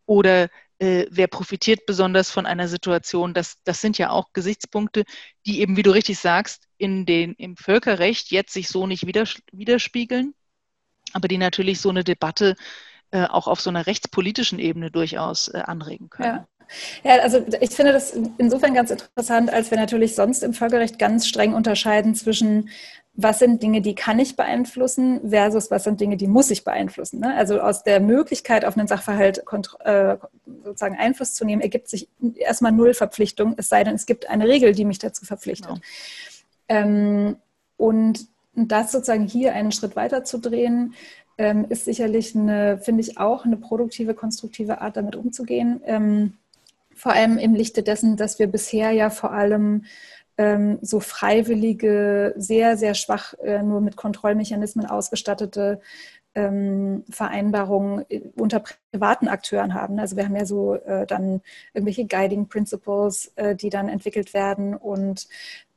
Oder 0.06 0.48
äh, 0.78 1.06
wer 1.10 1.26
profitiert 1.26 1.84
besonders 1.84 2.30
von 2.30 2.46
einer 2.46 2.68
Situation? 2.68 3.34
Das, 3.34 3.62
das 3.64 3.82
sind 3.82 3.98
ja 3.98 4.08
auch 4.08 4.32
Gesichtspunkte, 4.32 5.04
die 5.44 5.60
eben, 5.60 5.76
wie 5.76 5.82
du 5.82 5.90
richtig 5.90 6.18
sagst, 6.18 6.68
in 6.78 7.04
den, 7.04 7.34
im 7.34 7.58
Völkerrecht 7.58 8.30
jetzt 8.30 8.54
sich 8.54 8.68
so 8.68 8.86
nicht 8.86 9.06
widerspiegeln, 9.06 10.34
aber 11.12 11.28
die 11.28 11.38
natürlich 11.38 11.80
so 11.82 11.90
eine 11.90 12.02
Debatte 12.02 12.56
äh, 13.12 13.26
auch 13.26 13.46
auf 13.46 13.60
so 13.60 13.70
einer 13.70 13.86
rechtspolitischen 13.86 14.58
Ebene 14.58 14.90
durchaus 14.90 15.48
äh, 15.48 15.58
anregen 15.58 16.10
können. 16.10 16.28
Ja. 16.28 16.46
Ja, 17.04 17.16
also 17.16 17.44
ich 17.60 17.70
finde 17.70 17.92
das 17.92 18.16
insofern 18.38 18.72
ganz 18.72 18.90
interessant, 18.90 19.52
als 19.52 19.70
wir 19.70 19.76
natürlich 19.76 20.14
sonst 20.14 20.42
im 20.42 20.54
Völkerrecht 20.54 20.98
ganz 20.98 21.26
streng 21.26 21.52
unterscheiden 21.52 22.14
zwischen 22.14 22.70
was 23.14 23.40
sind 23.40 23.62
Dinge, 23.62 23.82
die 23.82 23.94
kann 23.94 24.18
ich 24.18 24.36
beeinflussen 24.36 25.20
versus 25.28 25.70
was 25.70 25.84
sind 25.84 26.00
Dinge, 26.00 26.16
die 26.16 26.26
muss 26.26 26.50
ich 26.50 26.64
beeinflussen. 26.64 27.20
Ne? 27.20 27.34
Also 27.36 27.60
aus 27.60 27.82
der 27.82 28.00
Möglichkeit, 28.00 28.64
auf 28.64 28.78
einen 28.78 28.88
Sachverhalt 28.88 29.44
äh, 29.84 30.16
sozusagen 30.64 30.96
Einfluss 30.96 31.34
zu 31.34 31.44
nehmen, 31.44 31.60
ergibt 31.60 31.88
sich 31.88 32.08
erstmal 32.36 32.72
null 32.72 32.94
Verpflichtung, 32.94 33.54
es 33.58 33.68
sei 33.68 33.84
denn, 33.84 33.94
es 33.94 34.06
gibt 34.06 34.30
eine 34.30 34.48
Regel, 34.48 34.72
die 34.72 34.86
mich 34.86 34.98
dazu 34.98 35.26
verpflichtet. 35.26 35.68
Genau. 35.68 35.80
Ähm, 36.68 37.36
und 37.76 38.26
das 38.54 38.92
sozusagen 38.92 39.26
hier 39.26 39.54
einen 39.54 39.72
Schritt 39.72 39.94
weiter 39.94 40.24
zu 40.24 40.38
drehen, 40.38 40.94
ähm, 41.38 41.66
ist 41.68 41.84
sicherlich 41.84 42.36
eine, 42.36 42.78
finde 42.78 43.00
ich 43.00 43.18
auch, 43.18 43.44
eine 43.44 43.56
produktive, 43.56 44.14
konstruktive 44.14 44.80
Art, 44.80 44.96
damit 44.96 45.16
umzugehen. 45.16 45.80
Ähm, 45.84 46.34
vor 46.94 47.12
allem 47.12 47.38
im 47.38 47.54
Lichte 47.54 47.82
dessen, 47.82 48.16
dass 48.16 48.38
wir 48.38 48.46
bisher 48.46 48.92
ja 48.92 49.10
vor 49.10 49.32
allem 49.32 49.84
ähm, 50.38 50.78
so 50.82 51.00
freiwillige, 51.00 52.34
sehr, 52.36 52.76
sehr 52.76 52.94
schwach 52.94 53.34
äh, 53.42 53.62
nur 53.62 53.80
mit 53.80 53.96
Kontrollmechanismen 53.96 54.86
ausgestattete 54.86 55.80
ähm, 56.34 57.04
Vereinbarungen 57.10 58.04
äh, 58.08 58.22
unter 58.36 58.62
privaten 58.90 59.28
Akteuren 59.28 59.74
haben. 59.74 59.98
Also 59.98 60.16
wir 60.16 60.24
haben 60.24 60.36
ja 60.36 60.46
so 60.46 60.74
äh, 60.74 61.06
dann 61.06 61.42
irgendwelche 61.74 62.06
Guiding 62.06 62.48
Principles, 62.48 63.32
äh, 63.36 63.54
die 63.54 63.68
dann 63.68 63.88
entwickelt 63.88 64.32
werden 64.32 64.74
und 64.74 65.28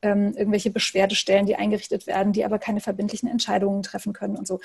ähm, 0.06 0.34
irgendwelche 0.36 0.70
Beschwerdestellen, 0.70 1.46
die 1.46 1.56
eingerichtet 1.56 2.06
werden, 2.06 2.32
die 2.32 2.44
aber 2.44 2.58
keine 2.58 2.80
verbindlichen 2.80 3.28
Entscheidungen 3.28 3.82
treffen 3.82 4.12
können 4.12 4.36
und 4.36 4.46
so. 4.46 4.60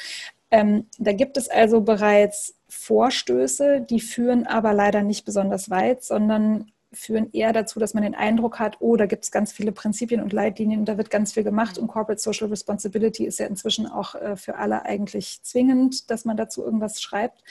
Ähm, 0.52 0.88
da 1.00 1.14
gibt 1.14 1.38
es 1.38 1.50
also 1.50 1.82
bereits 1.82 2.56
Vorstöße, 2.70 3.82
die 3.82 4.00
führen 4.00 4.46
aber 4.46 4.74
leider 4.74 5.02
nicht 5.02 5.26
besonders 5.26 5.70
weit, 5.70 6.04
sondern 6.04 6.72
führen 6.94 7.30
eher 7.32 7.54
dazu, 7.54 7.80
dass 7.80 7.94
man 7.94 8.04
den 8.04 8.16
Eindruck 8.16 8.60
hat, 8.60 8.78
oh, 8.80 8.98
da 8.98 9.06
gibt 9.06 9.24
es 9.24 9.32
ganz 9.32 9.54
viele 9.54 9.72
Prinzipien 9.72 10.22
und 10.22 10.34
Leitlinien 10.34 10.82
und 10.82 10.90
da 10.90 10.98
wird 10.98 11.10
ganz 11.10 11.34
viel 11.34 11.44
gemacht. 11.44 11.78
Und 11.78 11.88
Corporate 11.88 12.22
Social 12.22 12.50
Responsibility 12.50 13.26
ist 13.26 13.40
ja 13.40 13.46
inzwischen 13.46 13.88
auch 13.88 14.16
äh, 14.16 14.36
für 14.36 14.58
alle 14.58 14.84
eigentlich 14.84 15.42
zwingend, 15.44 16.10
dass 16.10 16.26
man 16.26 16.36
dazu 16.36 16.64
irgendwas 16.64 17.02
schreibt. 17.02 17.44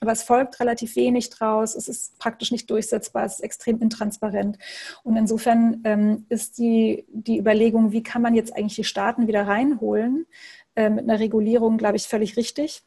Aber 0.00 0.12
es 0.12 0.22
folgt 0.22 0.58
relativ 0.60 0.96
wenig 0.96 1.30
draus. 1.30 1.76
Es 1.76 1.86
ist 1.86 2.18
praktisch 2.18 2.50
nicht 2.50 2.68
durchsetzbar. 2.70 3.24
Es 3.24 3.34
ist 3.34 3.44
extrem 3.44 3.80
intransparent. 3.80 4.58
Und 5.04 5.16
insofern 5.16 5.82
ähm, 5.84 6.26
ist 6.28 6.58
die, 6.58 7.04
die 7.12 7.38
Überlegung, 7.38 7.92
wie 7.92 8.02
kann 8.02 8.22
man 8.22 8.34
jetzt 8.34 8.56
eigentlich 8.56 8.76
die 8.76 8.84
Staaten 8.84 9.28
wieder 9.28 9.46
reinholen, 9.46 10.26
äh, 10.74 10.90
mit 10.90 11.04
einer 11.04 11.20
Regulierung, 11.20 11.78
glaube 11.78 11.96
ich, 11.96 12.08
völlig 12.08 12.36
richtig. 12.36 12.82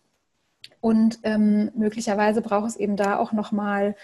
Und 0.81 1.19
ähm, 1.23 1.71
möglicherweise 1.75 2.41
braucht 2.41 2.69
es 2.69 2.75
eben 2.75 2.97
da 2.97 3.17
auch 3.17 3.31
nochmal 3.31 3.95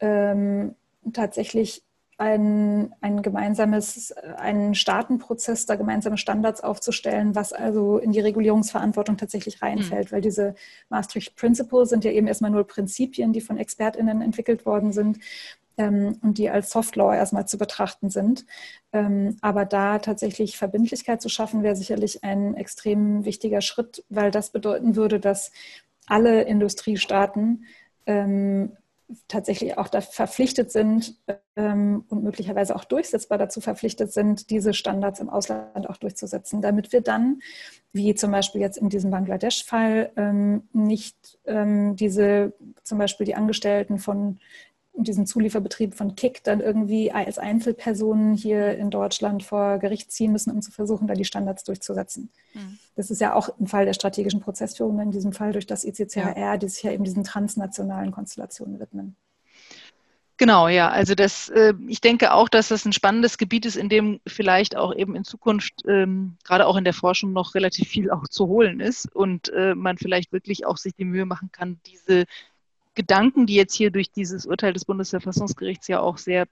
ähm, 0.00 0.74
tatsächlich 1.12 1.82
ein, 2.18 2.94
ein 3.00 3.22
gemeinsames, 3.22 4.12
einen 4.12 4.74
Staatenprozess, 4.74 5.66
da 5.66 5.74
gemeinsame 5.74 6.18
Standards 6.18 6.62
aufzustellen, 6.62 7.34
was 7.34 7.52
also 7.52 7.98
in 7.98 8.12
die 8.12 8.20
Regulierungsverantwortung 8.20 9.16
tatsächlich 9.16 9.60
reinfällt, 9.60 10.10
mhm. 10.10 10.14
weil 10.14 10.20
diese 10.20 10.54
Maastricht 10.88 11.34
Principles 11.36 11.88
sind 11.88 12.04
ja 12.04 12.12
eben 12.12 12.28
erstmal 12.28 12.50
nur 12.50 12.64
Prinzipien, 12.64 13.32
die 13.32 13.40
von 13.40 13.56
ExpertInnen 13.56 14.20
entwickelt 14.22 14.66
worden 14.66 14.92
sind 14.92 15.18
ähm, 15.78 16.18
und 16.22 16.38
die 16.38 16.50
als 16.50 16.70
Soft 16.70 16.96
Law 16.96 17.14
erstmal 17.14 17.48
zu 17.48 17.58
betrachten 17.58 18.10
sind. 18.10 18.46
Ähm, 18.92 19.36
aber 19.40 19.64
da 19.64 19.98
tatsächlich 19.98 20.56
Verbindlichkeit 20.56 21.22
zu 21.22 21.28
schaffen, 21.28 21.62
wäre 21.62 21.76
sicherlich 21.76 22.22
ein 22.22 22.54
extrem 22.54 23.24
wichtiger 23.24 23.62
Schritt, 23.62 24.04
weil 24.10 24.30
das 24.30 24.50
bedeuten 24.50 24.96
würde, 24.96 25.18
dass 25.18 25.50
alle 26.06 26.42
Industriestaaten 26.42 27.64
ähm, 28.06 28.76
tatsächlich 29.28 29.78
auch 29.78 29.88
da 29.88 30.00
verpflichtet 30.00 30.70
sind 30.70 31.16
ähm, 31.56 32.04
und 32.08 32.22
möglicherweise 32.22 32.74
auch 32.74 32.84
durchsetzbar 32.84 33.38
dazu 33.38 33.60
verpflichtet 33.60 34.12
sind, 34.12 34.50
diese 34.50 34.74
Standards 34.74 35.20
im 35.20 35.28
Ausland 35.28 35.88
auch 35.88 35.96
durchzusetzen, 35.96 36.62
damit 36.62 36.92
wir 36.92 37.00
dann, 37.00 37.40
wie 37.92 38.14
zum 38.14 38.30
Beispiel 38.30 38.60
jetzt 38.60 38.78
in 38.78 38.88
diesem 38.88 39.10
Bangladesch-Fall, 39.10 40.12
ähm, 40.16 40.68
nicht 40.72 41.38
ähm, 41.44 41.96
diese 41.96 42.54
zum 42.82 42.98
Beispiel 42.98 43.26
die 43.26 43.34
Angestellten 43.34 43.98
von 43.98 44.38
diesen 44.94 45.26
Zulieferbetrieb 45.26 45.94
von 45.94 46.16
Kick 46.16 46.44
dann 46.44 46.60
irgendwie 46.60 47.12
als 47.12 47.38
Einzelpersonen 47.38 48.34
hier 48.34 48.76
in 48.76 48.90
Deutschland 48.90 49.42
vor 49.42 49.78
Gericht 49.78 50.12
ziehen 50.12 50.32
müssen, 50.32 50.50
um 50.50 50.62
zu 50.62 50.70
versuchen, 50.70 51.06
da 51.06 51.14
die 51.14 51.24
Standards 51.24 51.64
durchzusetzen. 51.64 52.30
Mhm. 52.54 52.78
Das 52.94 53.10
ist 53.10 53.20
ja 53.20 53.34
auch 53.34 53.48
ein 53.58 53.66
Fall 53.66 53.86
der 53.86 53.94
strategischen 53.94 54.40
Prozessführung, 54.40 55.00
in 55.00 55.10
diesem 55.10 55.32
Fall 55.32 55.52
durch 55.52 55.66
das 55.66 55.84
ICCHR, 55.84 56.38
ja. 56.38 56.56
die 56.56 56.68
sich 56.68 56.82
ja 56.82 56.92
eben 56.92 57.04
diesen 57.04 57.24
transnationalen 57.24 58.12
Konstellationen 58.12 58.78
widmen. 58.78 59.16
Genau, 60.42 60.66
ja. 60.66 60.88
Also 60.88 61.14
das, 61.14 61.50
äh, 61.50 61.72
ich 61.86 62.00
denke 62.00 62.32
auch, 62.32 62.48
dass 62.48 62.68
das 62.68 62.84
ein 62.84 62.92
spannendes 62.92 63.38
Gebiet 63.38 63.64
ist, 63.64 63.76
in 63.76 63.88
dem 63.88 64.20
vielleicht 64.26 64.76
auch 64.76 64.94
eben 64.94 65.14
in 65.14 65.24
Zukunft, 65.24 65.74
ähm, 65.86 66.36
gerade 66.42 66.66
auch 66.66 66.76
in 66.76 66.82
der 66.82 66.94
Forschung, 66.94 67.32
noch 67.32 67.54
relativ 67.54 67.88
viel 67.88 68.10
auch 68.10 68.26
zu 68.26 68.48
holen 68.48 68.80
ist 68.80 69.14
und 69.14 69.50
äh, 69.50 69.74
man 69.74 69.98
vielleicht 69.98 70.32
wirklich 70.32 70.66
auch 70.66 70.78
sich 70.78 70.94
die 70.94 71.04
Mühe 71.04 71.26
machen 71.26 71.50
kann, 71.52 71.78
diese 71.86 72.24
Gedanken, 72.94 73.46
die 73.46 73.54
jetzt 73.54 73.74
hier 73.74 73.90
durch 73.90 74.10
dieses 74.10 74.46
Urteil 74.46 74.72
des 74.72 74.84
Bundesverfassungsgerichts 74.84 75.88
ja 75.88 76.00
auch 76.00 76.18
sehr 76.18 76.46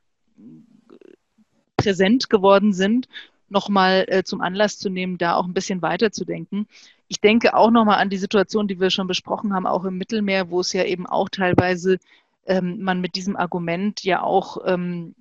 präsent 1.76 2.31
geworden 2.31 2.72
sind, 2.72 3.09
nochmal 3.48 4.05
äh, 4.09 4.22
zum 4.22 4.40
Anlass 4.40 4.79
zu 4.79 4.88
nehmen, 4.88 5.18
da 5.18 5.35
auch 5.35 5.46
ein 5.46 5.55
bisschen 5.55 5.83
weiterzudenken. 5.83 6.66
Ich 7.09 7.20
denke 7.20 7.55
auch 7.55 7.70
nochmal 7.70 7.98
an 7.98 8.11
die 8.11 8.16
Situation, 8.16 8.68
die 8.68 8.81
wir 8.81 8.90
schon 8.90 9.09
besprochen 9.09 9.53
haben, 9.53 9.66
auch 9.66 9.85
im 9.85 9.98
Mittelmeer, 9.98 10.50
wo 10.50 10.61
es 10.61 10.72
ja 10.72 10.85
eben 10.85 11.07
auch 11.07 11.29
teilweise 11.29 11.98
ähm, 12.46 12.83
man 12.83 13.00
mit 13.00 13.16
diesem 13.16 13.37
Argument 13.37 14.05
ja 14.05 14.22
auch 14.22 14.59
ähm, 14.64 15.14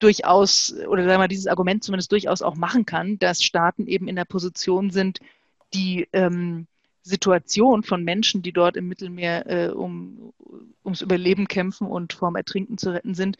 durchaus, 0.00 0.74
oder 0.88 1.02
sagen 1.02 1.14
wir 1.14 1.18
mal, 1.18 1.28
dieses 1.28 1.46
Argument 1.46 1.84
zumindest 1.84 2.10
durchaus 2.10 2.42
auch 2.42 2.56
machen 2.56 2.86
kann, 2.86 3.18
dass 3.18 3.42
Staaten 3.42 3.86
eben 3.86 4.08
in 4.08 4.16
der 4.16 4.24
Position 4.24 4.90
sind, 4.90 5.20
die 5.72 6.08
ähm, 6.12 6.66
Situation 7.02 7.82
von 7.82 8.04
Menschen, 8.04 8.42
die 8.42 8.52
dort 8.52 8.76
im 8.76 8.88
Mittelmeer 8.88 9.46
äh, 9.46 9.68
um, 9.70 10.32
ums 10.84 11.00
Überleben 11.00 11.48
kämpfen 11.48 11.86
und 11.86 12.12
vorm 12.12 12.36
Ertrinken 12.36 12.78
zu 12.78 12.90
retten 12.90 13.14
sind, 13.14 13.36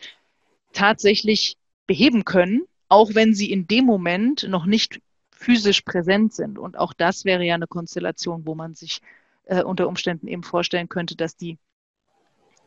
tatsächlich 0.72 1.56
beheben 1.86 2.24
können, 2.24 2.62
auch 2.88 3.14
wenn 3.14 3.34
sie 3.34 3.50
in 3.50 3.66
dem 3.66 3.84
Moment 3.84 4.46
noch 4.48 4.66
nicht 4.66 5.00
physisch 5.30 5.82
präsent 5.82 6.34
sind. 6.34 6.58
Und 6.58 6.76
auch 6.76 6.92
das 6.92 7.24
wäre 7.24 7.44
ja 7.44 7.54
eine 7.54 7.66
Konstellation, 7.66 8.46
wo 8.46 8.54
man 8.54 8.74
sich 8.74 9.00
äh, 9.46 9.62
unter 9.62 9.88
Umständen 9.88 10.28
eben 10.28 10.42
vorstellen 10.42 10.88
könnte, 10.88 11.16
dass 11.16 11.36
die, 11.36 11.58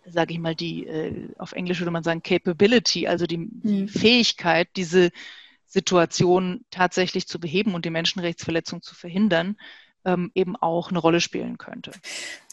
sage 0.05 0.33
ich 0.33 0.39
mal, 0.39 0.55
die, 0.55 0.85
äh, 0.85 1.29
auf 1.37 1.53
Englisch 1.53 1.79
würde 1.79 1.91
man 1.91 2.03
sagen, 2.03 2.23
Capability, 2.23 3.07
also 3.07 3.25
die, 3.25 3.47
die 3.49 3.83
mhm. 3.83 3.87
Fähigkeit, 3.87 4.69
diese 4.75 5.11
Situation 5.65 6.65
tatsächlich 6.69 7.27
zu 7.27 7.39
beheben 7.39 7.73
und 7.73 7.85
die 7.85 7.89
Menschenrechtsverletzung 7.89 8.81
zu 8.81 8.95
verhindern, 8.95 9.57
ähm, 10.05 10.31
eben 10.35 10.55
auch 10.55 10.89
eine 10.89 10.99
Rolle 10.99 11.21
spielen 11.21 11.57
könnte. 11.57 11.91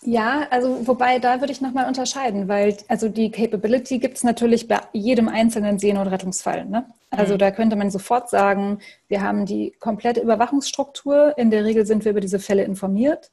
Ja, 0.02 0.46
also 0.50 0.86
wobei 0.86 1.18
da 1.18 1.40
würde 1.40 1.52
ich 1.52 1.60
nochmal 1.60 1.86
unterscheiden, 1.86 2.48
weil 2.48 2.76
also 2.88 3.08
die 3.08 3.30
Capability 3.30 3.98
gibt 3.98 4.16
es 4.16 4.24
natürlich 4.24 4.66
bei 4.66 4.80
jedem 4.92 5.28
einzelnen 5.28 5.78
Seenotrettungsfall. 5.78 6.64
Ne? 6.64 6.86
Also 7.10 7.34
mhm. 7.34 7.38
da 7.38 7.50
könnte 7.50 7.76
man 7.76 7.90
sofort 7.90 8.30
sagen, 8.30 8.78
wir 9.08 9.22
haben 9.22 9.44
die 9.44 9.72
komplette 9.78 10.20
Überwachungsstruktur, 10.20 11.36
in 11.36 11.50
der 11.50 11.64
Regel 11.64 11.84
sind 11.84 12.04
wir 12.04 12.12
über 12.12 12.20
diese 12.20 12.38
Fälle 12.38 12.64
informiert. 12.64 13.30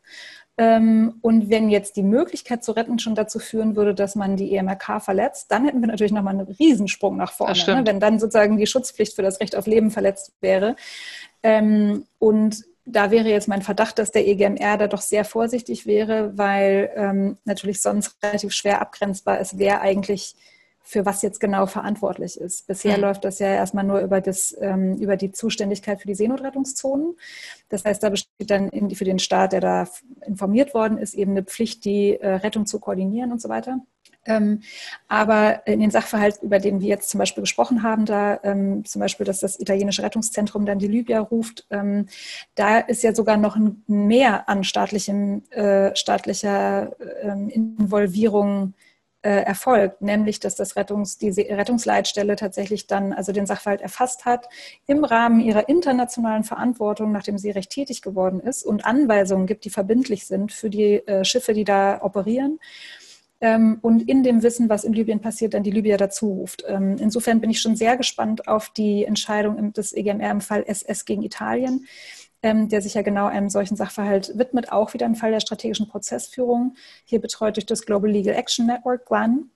Ähm, 0.60 1.20
und 1.22 1.50
wenn 1.52 1.70
jetzt 1.70 1.96
die 1.98 2.04
Möglichkeit 2.04 2.64
zu 2.64 2.72
retten 2.72 2.98
schon 2.98 3.14
dazu 3.14 3.38
führen 3.38 3.76
würde, 3.76 3.94
dass 3.94 4.16
man 4.16 4.36
die 4.36 4.56
EMRK 4.56 5.02
verletzt, 5.02 5.52
dann 5.52 5.66
hätten 5.66 5.82
wir 5.82 5.88
natürlich 5.88 6.12
nochmal 6.12 6.34
einen 6.34 6.48
Riesensprung 6.48 7.16
nach 7.16 7.32
vorne, 7.32 7.54
ne? 7.68 7.84
wenn 7.86 8.00
dann 8.00 8.20
sozusagen 8.20 8.58
die 8.58 8.66
Schutzpflicht 8.66 9.16
für 9.16 9.22
das 9.22 9.40
Recht 9.40 9.56
auf 9.56 9.68
Leben 9.68 9.92
verletzt 9.92 10.34
wäre. 10.42 10.76
Ähm, 11.44 12.06
und 12.18 12.66
da 12.90 13.12
wäre 13.12 13.30
jetzt 13.30 13.48
mein 13.48 13.62
Verdacht, 13.62 14.00
dass 14.00 14.12
der 14.12 14.28
EGMR 14.28 14.78
da 14.78 14.88
doch 14.88 15.02
sehr 15.02 15.26
vorsichtig 15.26 15.86
wäre, 15.86 16.38
weil 16.38 16.90
ähm, 16.96 17.38
natürlich 17.44 17.82
sonst 17.82 18.18
relativ 18.24 18.54
schwer 18.54 18.82
abgrenzbar 18.82 19.40
ist, 19.40 19.60
wer 19.60 19.82
eigentlich 19.82 20.36
für 20.88 21.06
was 21.06 21.22
jetzt 21.22 21.42
genau 21.42 21.66
verantwortlich 21.66 22.40
ist. 22.40 22.66
Bisher 22.66 22.96
mhm. 22.96 23.04
läuft 23.04 23.26
das 23.26 23.40
ja 23.40 23.48
erstmal 23.48 23.84
nur 23.84 24.00
über, 24.00 24.22
das, 24.22 24.56
ähm, 24.62 24.96
über 24.96 25.18
die 25.18 25.34
Zuständigkeit 25.34 26.00
für 26.00 26.08
die 26.08 26.16
Seenotrettungszonen. 26.16 27.18
Das 27.68 27.84
heißt, 27.84 28.02
da 28.02 28.10
besteht 28.10 28.50
dann 28.50 28.70
in, 28.70 28.90
für 28.92 29.04
den 29.04 29.20
Staat, 29.20 29.52
der 29.52 29.60
da 29.60 29.90
informiert 30.26 30.74
worden 30.74 30.98
ist, 30.98 31.14
eben 31.14 31.32
eine 31.32 31.44
Pflicht, 31.44 31.84
die 31.84 32.18
äh, 32.18 32.36
Rettung 32.36 32.66
zu 32.66 32.80
koordinieren 32.80 33.34
und 33.34 33.42
so 33.42 33.50
weiter. 33.50 33.82
Ähm, 34.28 34.62
aber 35.08 35.66
in 35.66 35.80
den 35.80 35.92
Sachverhalt, 35.92 36.40
über 36.42 36.60
den 36.60 36.82
wir 36.82 36.88
jetzt 36.88 37.10
zum 37.10 37.18
Beispiel 37.20 37.42
gesprochen 37.42 37.82
haben, 37.82 38.06
da 38.06 38.40
ähm, 38.44 38.86
zum 38.86 39.00
Beispiel, 39.00 39.26
dass 39.26 39.40
das 39.40 39.60
italienische 39.60 40.04
Rettungszentrum 40.04 40.66
dann 40.66 40.80
die 40.80 40.88
Libya 40.88 41.20
ruft, 41.20 41.66
ähm, 41.72 42.08
da 42.56 42.80
ist 42.80 43.04
ja 43.04 43.16
sogar 43.16 43.38
noch 43.38 43.58
mehr 43.88 44.48
an 44.50 44.64
staatlichem, 44.64 45.44
äh, 45.52 45.96
staatlicher 45.96 46.92
Involvierung 47.50 48.74
äh, 49.28 49.42
erfolgt, 49.42 50.02
nämlich 50.02 50.40
dass 50.40 50.56
das 50.56 50.76
Rettungs, 50.76 51.18
diese 51.18 51.42
Rettungsleitstelle 51.42 52.36
tatsächlich 52.36 52.88
dann 52.88 53.14
also 53.14 53.32
den 53.32 53.46
Sachverhalt 53.46 53.82
erfasst 53.82 54.26
hat 54.26 54.48
im 54.86 55.04
Rahmen 55.04 55.42
ihrer 55.42 55.68
internationalen 55.68 56.44
Verantwortung, 56.44 57.12
nachdem 57.12 57.38
sie 57.38 57.52
recht 57.52 57.72
tätig 57.72 58.02
geworden 58.02 58.40
ist 58.40 58.64
und 58.64 58.86
Anweisungen 58.86 59.48
gibt, 59.48 59.66
die 59.66 59.70
verbindlich 59.70 60.28
sind 60.28 60.54
für 60.54 60.70
die 60.70 61.06
äh, 61.08 61.26
Schiffe, 61.26 61.54
die 61.54 61.66
da 61.66 62.02
operieren 62.04 62.60
und 63.40 64.10
in 64.10 64.24
dem 64.24 64.42
Wissen, 64.42 64.70
was 64.70 64.84
in 64.84 64.94
Libyen 64.94 65.22
passiert, 65.22 65.54
dann 65.54 65.64
die 65.64 65.72
Libyer 65.72 65.98
dazu 65.98 66.32
ruft. 66.32 66.64
Ähm, 66.68 66.98
insofern 67.00 67.40
bin 67.40 67.50
ich 67.50 67.62
schon 67.62 67.76
sehr 67.76 67.98
gespannt 67.98 68.48
auf 68.48 68.70
die 68.70 69.06
Entscheidung 69.06 69.74
des 69.74 69.94
EGMR 69.94 70.32
im 70.32 70.42
Fall 70.42 70.64
SS 70.66 71.06
gegen 71.06 71.22
Italien, 71.22 71.86
ähm, 72.42 72.70
der 72.70 72.82
sich 72.82 72.96
ja 72.96 73.04
genau 73.04 73.28
einem 73.28 73.50
solchen 73.50 73.76
Sachverhalt 73.76 74.38
widmet, 74.38 74.72
auch 74.72 74.94
wieder 74.94 75.06
ein 75.06 75.16
Fall 75.16 75.32
der 75.32 75.40
strategischen 75.40 75.88
Prozessführung, 75.88 76.76
hier 77.06 77.22
betreut 77.22 77.58
durch 77.58 77.66
das 77.66 77.86
Global 77.86 78.10
Legal 78.10 78.36
Action 78.36 78.66
Network, 78.66 79.06
GLAN 79.06 79.52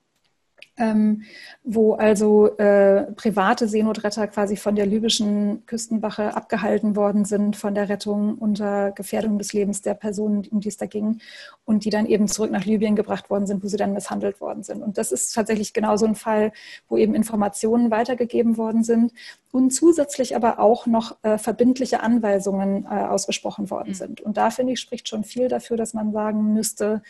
ähm, 0.81 1.21
wo 1.63 1.93
also 1.93 2.57
äh, 2.57 3.03
private 3.13 3.67
Seenotretter 3.67 4.27
quasi 4.27 4.57
von 4.57 4.75
der 4.75 4.87
libyschen 4.87 5.63
Küstenwache 5.67 6.35
abgehalten 6.35 6.95
worden 6.95 7.23
sind 7.23 7.55
von 7.55 7.75
der 7.75 7.87
Rettung 7.87 8.35
unter 8.35 8.91
Gefährdung 8.91 9.37
des 9.37 9.53
Lebens 9.53 9.83
der 9.83 9.93
Personen, 9.93 10.47
um 10.49 10.59
die 10.59 10.69
es 10.69 10.77
da 10.77 10.87
ging, 10.87 11.19
und 11.65 11.85
die 11.85 11.91
dann 11.91 12.07
eben 12.07 12.27
zurück 12.27 12.51
nach 12.51 12.65
Libyen 12.65 12.95
gebracht 12.95 13.29
worden 13.29 13.45
sind, 13.45 13.63
wo 13.63 13.67
sie 13.67 13.77
dann 13.77 13.93
misshandelt 13.93 14.41
worden 14.41 14.63
sind. 14.63 14.81
Und 14.81 14.97
das 14.97 15.11
ist 15.11 15.33
tatsächlich 15.33 15.71
genau 15.73 15.97
so 15.97 16.07
ein 16.07 16.15
Fall, 16.15 16.51
wo 16.89 16.97
eben 16.97 17.13
Informationen 17.13 17.91
weitergegeben 17.91 18.57
worden 18.57 18.83
sind 18.83 19.13
und 19.51 19.71
zusätzlich 19.71 20.35
aber 20.35 20.59
auch 20.59 20.87
noch 20.87 21.17
äh, 21.21 21.37
verbindliche 21.37 22.01
Anweisungen 22.01 22.85
äh, 22.85 22.87
ausgesprochen 22.87 23.69
worden 23.69 23.89
mhm. 23.89 23.95
sind. 23.95 24.21
Und 24.21 24.37
da 24.37 24.49
finde 24.49 24.73
ich, 24.73 24.79
spricht 24.79 25.07
schon 25.07 25.23
viel 25.23 25.47
dafür, 25.47 25.77
dass 25.77 25.93
man 25.93 26.11
sagen 26.11 26.53
müsste, 26.53 27.03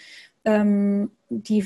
ähm, 0.43 1.11
die 1.29 1.65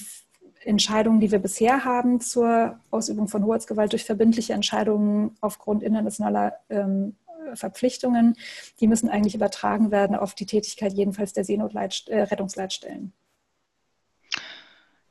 Entscheidungen, 0.65 1.19
die 1.19 1.31
wir 1.31 1.39
bisher 1.39 1.85
haben 1.85 2.19
zur 2.19 2.79
Ausübung 2.91 3.27
von 3.27 3.45
Hoheitsgewalt 3.45 3.93
durch 3.93 4.03
verbindliche 4.03 4.53
Entscheidungen 4.53 5.37
aufgrund 5.41 5.83
internationaler 5.83 6.53
ähm, 6.69 7.15
Verpflichtungen, 7.53 8.35
die 8.79 8.87
müssen 8.87 9.09
eigentlich 9.09 9.35
übertragen 9.35 9.91
werden 9.91 10.15
auf 10.15 10.33
die 10.33 10.45
Tätigkeit 10.45 10.93
jedenfalls 10.93 11.33
der 11.33 11.45
Seenotrettungsleitstellen. 11.45 13.13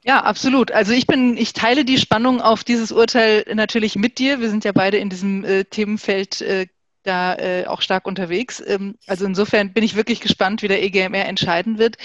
Ja, 0.02 0.20
absolut. 0.20 0.70
Also 0.70 0.92
ich 0.92 1.06
bin, 1.06 1.36
ich 1.36 1.54
teile 1.54 1.84
die 1.84 1.96
Spannung 1.96 2.42
auf 2.42 2.62
dieses 2.62 2.92
Urteil 2.92 3.44
natürlich 3.54 3.96
mit 3.96 4.18
dir. 4.18 4.40
Wir 4.40 4.50
sind 4.50 4.64
ja 4.64 4.72
beide 4.72 4.98
in 4.98 5.08
diesem 5.08 5.44
äh, 5.44 5.64
Themenfeld 5.64 6.42
äh, 6.42 6.66
da 7.04 7.34
äh, 7.36 7.66
auch 7.66 7.80
stark 7.80 8.06
unterwegs. 8.06 8.62
Ähm, 8.66 8.96
also 9.06 9.24
insofern 9.24 9.72
bin 9.72 9.82
ich 9.82 9.96
wirklich 9.96 10.20
gespannt, 10.20 10.60
wie 10.62 10.68
der 10.68 10.82
EGMR 10.82 11.24
entscheiden 11.24 11.78
wird. 11.78 11.96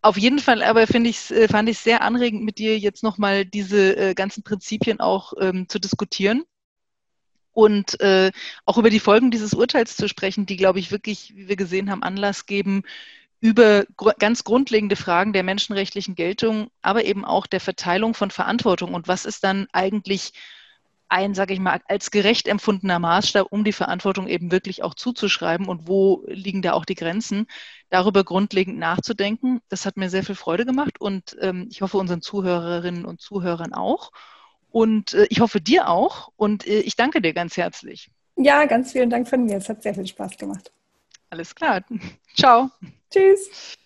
Auf 0.00 0.16
jeden 0.16 0.38
Fall 0.38 0.62
aber 0.62 0.86
finde 0.86 1.10
ich, 1.10 1.30
äh, 1.30 1.48
fand 1.48 1.68
ich 1.68 1.78
sehr 1.78 2.02
anregend, 2.02 2.44
mit 2.44 2.58
dir 2.58 2.78
jetzt 2.78 3.02
nochmal 3.02 3.44
diese 3.44 3.96
äh, 3.96 4.14
ganzen 4.14 4.44
Prinzipien 4.44 5.00
auch 5.00 5.32
ähm, 5.40 5.68
zu 5.68 5.78
diskutieren 5.78 6.44
und 7.52 8.00
äh, 8.00 8.30
auch 8.66 8.78
über 8.78 8.90
die 8.90 9.00
Folgen 9.00 9.32
dieses 9.32 9.54
Urteils 9.54 9.96
zu 9.96 10.08
sprechen, 10.08 10.46
die, 10.46 10.56
glaube 10.56 10.78
ich, 10.78 10.92
wirklich, 10.92 11.34
wie 11.34 11.48
wir 11.48 11.56
gesehen 11.56 11.90
haben, 11.90 12.04
Anlass 12.04 12.46
geben, 12.46 12.84
über 13.40 13.84
gr 13.96 14.14
ganz 14.18 14.44
grundlegende 14.44 14.94
Fragen 14.94 15.32
der 15.32 15.42
menschenrechtlichen 15.42 16.14
Geltung, 16.14 16.70
aber 16.82 17.04
eben 17.04 17.24
auch 17.24 17.48
der 17.48 17.60
Verteilung 17.60 18.14
von 18.14 18.30
Verantwortung 18.30 18.94
und 18.94 19.08
was 19.08 19.24
ist 19.24 19.42
dann 19.42 19.66
eigentlich 19.72 20.32
ein, 21.08 21.34
sage 21.34 21.54
ich 21.54 21.60
mal, 21.60 21.80
als 21.86 22.10
gerecht 22.10 22.48
empfundener 22.48 22.98
Maßstab, 22.98 23.46
um 23.50 23.64
die 23.64 23.72
Verantwortung 23.72 24.28
eben 24.28 24.52
wirklich 24.52 24.82
auch 24.82 24.94
zuzuschreiben 24.94 25.66
und 25.68 25.88
wo 25.88 26.24
liegen 26.26 26.62
da 26.62 26.72
auch 26.72 26.84
die 26.84 26.94
Grenzen, 26.94 27.46
darüber 27.90 28.24
grundlegend 28.24 28.78
nachzudenken. 28.78 29.60
Das 29.68 29.86
hat 29.86 29.96
mir 29.96 30.10
sehr 30.10 30.24
viel 30.24 30.34
Freude 30.34 30.66
gemacht 30.66 31.00
und 31.00 31.36
ähm, 31.40 31.68
ich 31.70 31.82
hoffe 31.82 31.96
unseren 31.98 32.22
Zuhörerinnen 32.22 33.04
und 33.04 33.20
Zuhörern 33.20 33.72
auch. 33.72 34.10
Und 34.70 35.14
äh, 35.14 35.26
ich 35.30 35.40
hoffe 35.40 35.60
dir 35.60 35.88
auch 35.88 36.30
und 36.36 36.66
äh, 36.66 36.80
ich 36.80 36.96
danke 36.96 37.22
dir 37.22 37.32
ganz 37.32 37.56
herzlich. 37.56 38.10
Ja, 38.36 38.66
ganz 38.66 38.92
vielen 38.92 39.10
Dank 39.10 39.28
von 39.28 39.44
mir. 39.44 39.56
Es 39.56 39.68
hat 39.68 39.82
sehr 39.82 39.94
viel 39.94 40.06
Spaß 40.06 40.36
gemacht. 40.36 40.70
Alles 41.30 41.54
klar. 41.54 41.82
Ciao. 42.36 42.70
Tschüss. 43.10 43.76